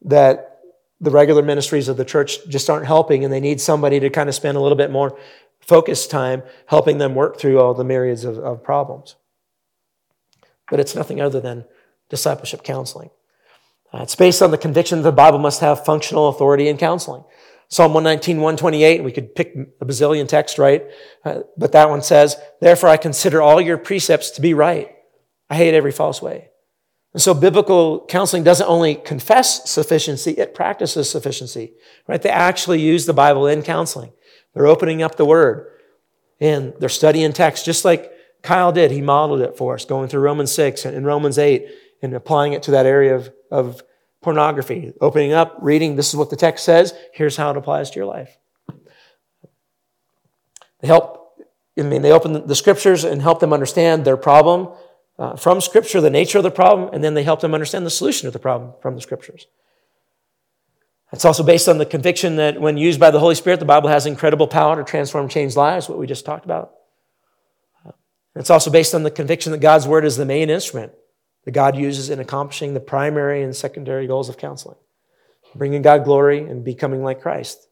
[0.01, 0.61] that
[1.01, 4.29] the regular ministries of the church just aren't helping and they need somebody to kind
[4.29, 5.17] of spend a little bit more
[5.59, 9.15] focused time helping them work through all the myriads of, of problems.
[10.69, 11.65] But it's nothing other than
[12.09, 13.09] discipleship counseling.
[13.93, 17.23] Uh, it's based on the conviction that the Bible must have functional authority in counseling.
[17.73, 20.85] Psalm 119, 128, we could pick a bazillion text, right?
[21.25, 24.95] Uh, but that one says, Therefore I consider all your precepts to be right.
[25.49, 26.49] I hate every false way.
[27.13, 31.73] And so biblical counseling doesn't only confess sufficiency, it practices sufficiency,
[32.07, 32.21] right?
[32.21, 34.13] They actually use the Bible in counseling.
[34.53, 35.65] They're opening up the word
[36.39, 38.11] and they're studying text just like
[38.43, 38.91] Kyle did.
[38.91, 41.65] He modeled it for us, going through Romans 6 and Romans 8
[42.03, 43.81] and applying it to that area of, of
[44.23, 44.93] pornography.
[45.01, 48.05] Opening up, reading, this is what the text says, here's how it applies to your
[48.05, 48.37] life.
[50.79, 51.37] They help,
[51.77, 54.69] I mean, they open the scriptures and help them understand their problem
[55.17, 57.91] uh, from Scripture the nature of the problem, and then they help them understand the
[57.91, 59.47] solution of the problem from the Scriptures.
[61.11, 63.89] It's also based on the conviction that when used by the Holy Spirit, the Bible
[63.89, 66.73] has incredible power to transform change lives, what we just talked about.
[68.35, 70.93] It's also based on the conviction that God's Word is the main instrument
[71.45, 74.77] that God uses in accomplishing the primary and secondary goals of counseling
[75.55, 77.67] bringing God glory and becoming like Christ.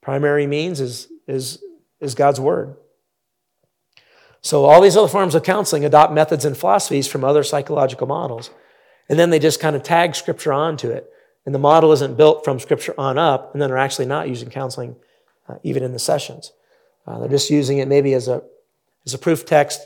[0.00, 1.62] Primary means is, is,
[2.00, 2.76] is God's Word.
[4.40, 8.50] So all these other forms of counseling adopt methods and philosophies from other psychological models.
[9.08, 11.10] And then they just kind of tag scripture onto it.
[11.44, 14.50] And the model isn't built from scripture on up, and then they're actually not using
[14.50, 14.96] counseling
[15.48, 16.52] uh, even in the sessions.
[17.06, 18.42] Uh, they're just using it maybe as a,
[19.06, 19.80] as a proof text,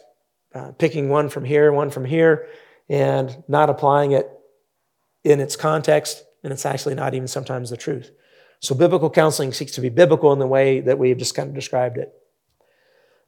[0.55, 2.49] uh, picking one from here, one from here,
[2.89, 4.29] and not applying it
[5.25, 8.11] in its context, and it's actually not even sometimes the truth.
[8.61, 11.55] So biblical counseling seeks to be biblical in the way that we've just kind of
[11.55, 12.13] described it.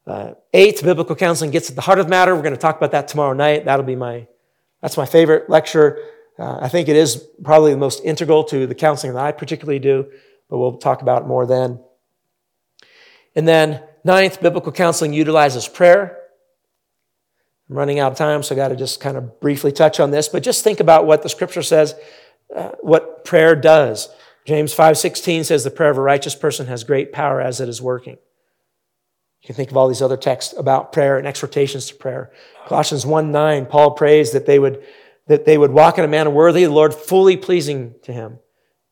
[0.07, 2.35] Uh, eight, biblical counseling gets at the heart of the matter.
[2.35, 3.65] We're going to talk about that tomorrow night.
[3.65, 4.27] That'll be my,
[4.83, 5.99] that's my favorite lecture.
[6.39, 9.79] Uh, I think it is probably the most integral to the counseling that I particularly
[9.79, 10.11] do,
[10.51, 11.81] but we'll talk about it more then.
[13.35, 16.19] And then, ninth, biblical counseling utilizes prayer.
[17.69, 20.11] I'm running out of time, so I got to just kind of briefly touch on
[20.11, 21.95] this, but just think about what the scripture says,
[22.55, 24.09] uh, what prayer does.
[24.45, 27.81] James 5:16 says the prayer of a righteous person has great power as it is
[27.81, 28.19] working.
[29.45, 32.31] You can think of all these other texts about prayer and exhortations to prayer.
[32.67, 34.83] Colossians 1 9, Paul prays that they would,
[35.27, 38.39] that they would walk in a manner worthy of the Lord, fully pleasing to him,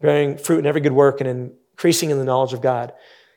[0.00, 2.92] bearing fruit in every good work and increasing in the knowledge of God.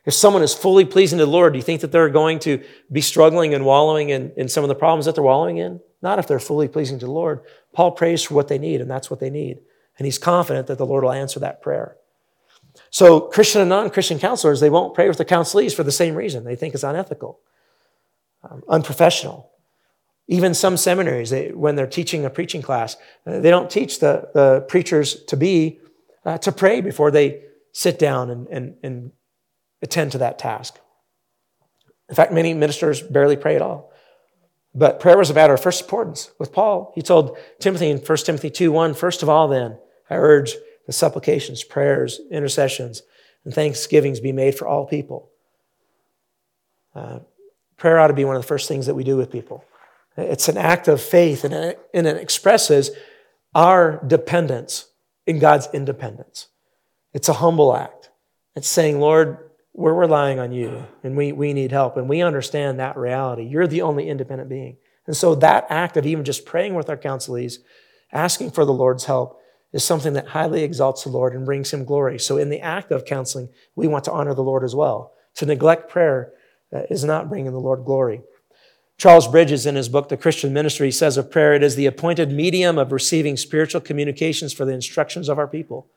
[0.06, 2.62] If someone is fully pleasing to the Lord, do you think that they're going to
[2.92, 5.80] be struggling and wallowing in, in some of the problems that they're wallowing in?
[6.00, 7.40] Not if they're fully pleasing to the Lord.
[7.72, 9.58] Paul prays for what they need, and that's what they need.
[9.98, 11.96] And he's confident that the Lord will answer that prayer.
[12.90, 16.44] So Christian and non-Christian counselors, they won't pray with the counselees for the same reason.
[16.44, 17.40] They think it's unethical,
[18.48, 19.50] um, unprofessional.
[20.28, 24.64] Even some seminaries, they, when they're teaching a preaching class, they don't teach the, the
[24.68, 25.80] preachers to be,
[26.24, 27.42] uh, to pray before they
[27.72, 29.12] sit down and, and, and
[29.82, 30.78] attend to that task.
[32.08, 33.92] In fact, many ministers barely pray at all.
[34.74, 36.30] But prayer was a matter of first importance.
[36.38, 39.78] With Paul, he told Timothy in 1 Timothy 2 1, First of all, then,
[40.10, 40.54] I urge
[40.86, 43.02] the supplications, prayers, intercessions,
[43.44, 45.30] and thanksgivings be made for all people.
[46.94, 47.20] Uh,
[47.76, 49.64] prayer ought to be one of the first things that we do with people.
[50.16, 52.90] It's an act of faith, and it, and it expresses
[53.54, 54.88] our dependence
[55.26, 56.48] in God's independence.
[57.12, 58.10] It's a humble act.
[58.54, 59.45] It's saying, Lord,
[59.76, 61.98] we're relying on you and we, we need help.
[61.98, 63.44] And we understand that reality.
[63.44, 64.78] You're the only independent being.
[65.06, 67.58] And so that act of even just praying with our counselees,
[68.10, 69.38] asking for the Lord's help,
[69.72, 72.18] is something that highly exalts the Lord and brings him glory.
[72.18, 75.12] So in the act of counseling, we want to honor the Lord as well.
[75.36, 76.32] To neglect prayer
[76.74, 78.22] uh, is not bringing the Lord glory.
[78.96, 82.32] Charles Bridges, in his book, The Christian Ministry, says of prayer, it is the appointed
[82.32, 85.90] medium of receiving spiritual communications for the instructions of our people.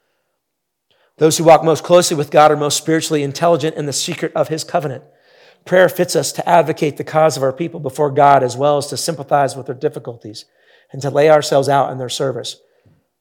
[1.19, 4.47] Those who walk most closely with God are most spiritually intelligent in the secret of
[4.47, 5.03] his covenant.
[5.65, 8.87] Prayer fits us to advocate the cause of our people before God as well as
[8.87, 10.45] to sympathize with their difficulties
[10.93, 12.61] and to lay ourselves out in their service.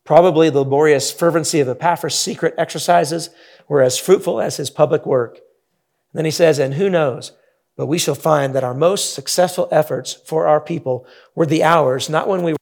[0.05, 3.31] Probably the laborious fervency of Epaphras' secret exercises
[3.67, 5.35] were as fruitful as his public work.
[5.35, 7.33] And then he says, And who knows,
[7.77, 12.09] but we shall find that our most successful efforts for our people were the hours,
[12.09, 12.59] not when we were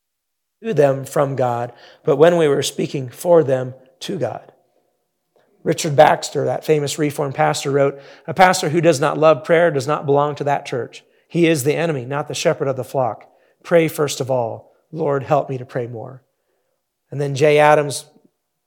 [0.64, 1.74] to them from God,
[2.04, 4.50] but when we were speaking for them to God.
[5.66, 9.88] Richard Baxter, that famous Reformed pastor, wrote A pastor who does not love prayer does
[9.88, 11.02] not belong to that church.
[11.26, 13.28] He is the enemy, not the shepherd of the flock.
[13.64, 16.22] Pray first of all, Lord, help me to pray more.
[17.10, 18.06] And then Jay Adams,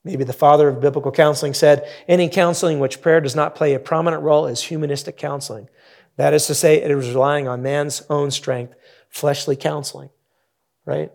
[0.03, 3.79] maybe the father of biblical counseling, said Any counseling which prayer does not play a
[3.79, 5.69] prominent role is humanistic counseling.
[6.17, 8.75] That is to say, it is relying on man's own strength,
[9.07, 10.09] fleshly counseling,
[10.85, 11.13] right?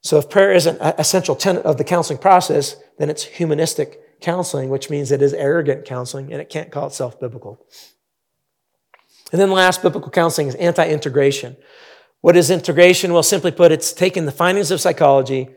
[0.00, 4.68] So if prayer isn't a central tenet of the counseling process, then it's humanistic counseling,
[4.68, 7.64] which means it is arrogant counseling and it can't call itself biblical.
[9.32, 11.56] And then last biblical counseling is anti-integration.
[12.20, 13.12] What is integration?
[13.12, 15.48] Well, simply put, it's taking the findings of psychology,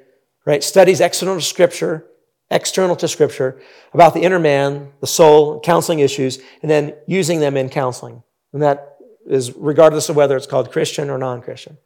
[0.46, 0.64] right?
[0.64, 2.06] Studies external to scripture,
[2.52, 3.60] external to scripture
[3.94, 8.22] about the inner man, the soul, counseling issues, and then using them in counseling.
[8.54, 11.78] And that is regardless of whether it's called Christian or non-Christian.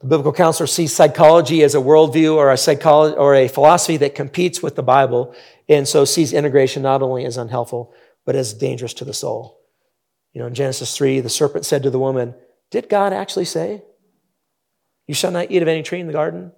[0.00, 4.16] The biblical counselor sees psychology as a worldview or a psychology or a philosophy that
[4.16, 5.34] competes with the Bible,
[5.68, 9.60] and so sees integration not only as unhelpful, but as dangerous to the soul.
[10.32, 12.34] You know, in Genesis 3, the serpent said to the woman,
[12.70, 13.84] Did God actually say,
[15.06, 16.50] You shall not eat of any tree in the garden?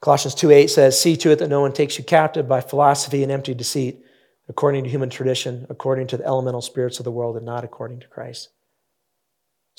[0.00, 3.30] Colossians 2:8 says, See to it that no one takes you captive by philosophy and
[3.30, 4.02] empty deceit,
[4.48, 8.00] according to human tradition, according to the elemental spirits of the world, and not according
[8.00, 8.48] to Christ.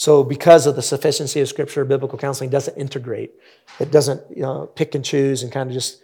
[0.01, 3.33] So, because of the sufficiency of Scripture, biblical counseling doesn't integrate.
[3.79, 6.01] It doesn't you know, pick and choose and kind of just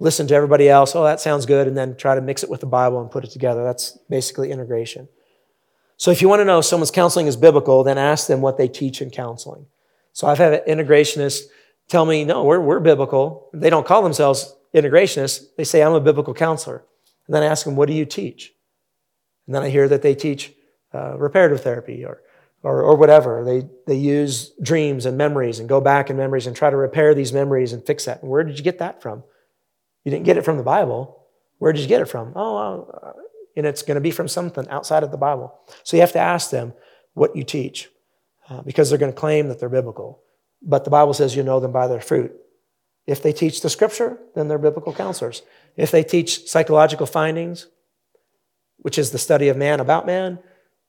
[0.00, 0.96] listen to everybody else.
[0.96, 3.22] Oh, that sounds good, and then try to mix it with the Bible and put
[3.22, 3.62] it together.
[3.62, 5.06] That's basically integration.
[5.96, 8.58] So, if you want to know if someone's counseling is biblical, then ask them what
[8.58, 9.66] they teach in counseling.
[10.12, 11.42] So, I've had integrationists
[11.86, 13.48] tell me, no, we're, we're biblical.
[13.52, 15.54] They don't call themselves integrationists.
[15.56, 16.82] They say, I'm a biblical counselor.
[17.28, 18.54] And then I ask them, what do you teach?
[19.46, 20.52] And then I hear that they teach
[20.92, 22.22] uh, reparative therapy or
[22.66, 23.44] or, or whatever.
[23.44, 27.14] They, they use dreams and memories and go back in memories and try to repair
[27.14, 28.22] these memories and fix that.
[28.22, 29.22] And where did you get that from?
[30.04, 31.16] You didn't get it from the Bible.
[31.58, 32.32] Where did you get it from?
[32.34, 33.12] Oh, uh,
[33.56, 35.54] and it's going to be from something outside of the Bible.
[35.84, 36.74] So you have to ask them
[37.14, 37.88] what you teach
[38.50, 40.20] uh, because they're going to claim that they're biblical.
[40.60, 42.34] But the Bible says you know them by their fruit.
[43.06, 45.42] If they teach the scripture, then they're biblical counselors.
[45.76, 47.68] If they teach psychological findings,
[48.78, 50.40] which is the study of man about man,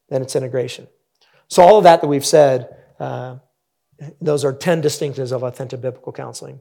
[0.10, 0.88] then it's integration.
[1.50, 3.38] So, all of that that we've said, uh,
[4.22, 6.60] those are 10 distinctives of authentic biblical counseling.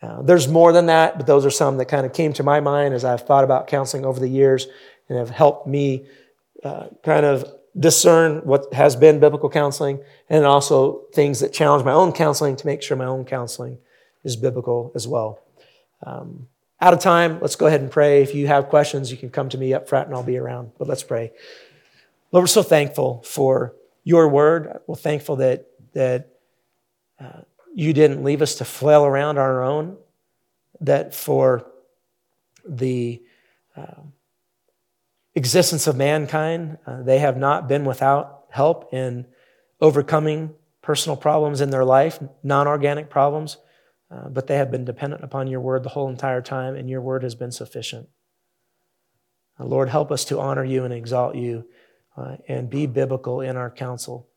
[0.00, 2.60] Uh, there's more than that, but those are some that kind of came to my
[2.60, 4.66] mind as I've thought about counseling over the years
[5.08, 6.06] and have helped me
[6.64, 7.44] uh, kind of
[7.78, 12.66] discern what has been biblical counseling and also things that challenge my own counseling to
[12.66, 13.78] make sure my own counseling
[14.24, 15.40] is biblical as well.
[16.04, 16.48] Um,
[16.80, 18.22] out of time, let's go ahead and pray.
[18.22, 20.72] If you have questions, you can come to me up front and I'll be around.
[20.78, 21.32] But let's pray.
[22.32, 23.74] Lord, we're so thankful for
[24.04, 24.80] your word.
[24.86, 26.28] We're thankful that, that
[27.20, 27.42] uh,
[27.74, 29.96] you didn't leave us to flail around on our own,
[30.80, 31.66] that for
[32.68, 33.22] the
[33.76, 34.02] uh,
[35.34, 39.26] existence of mankind, uh, they have not been without help in
[39.80, 43.56] overcoming personal problems in their life, non organic problems,
[44.10, 47.00] uh, but they have been dependent upon your word the whole entire time, and your
[47.00, 48.08] word has been sufficient.
[49.58, 51.64] Uh, Lord, help us to honor you and exalt you
[52.16, 54.28] uh, and be biblical in our counsel.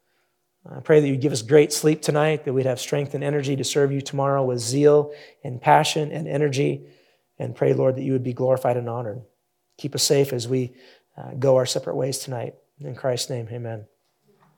[0.67, 3.55] I pray that you give us great sleep tonight, that we'd have strength and energy
[3.55, 5.13] to serve you tomorrow with zeal
[5.43, 6.87] and passion and energy.
[7.37, 9.21] And pray, Lord, that you would be glorified and honored.
[9.77, 10.73] Keep us safe as we
[11.17, 12.55] uh, go our separate ways tonight.
[12.79, 13.85] In Christ's name, amen.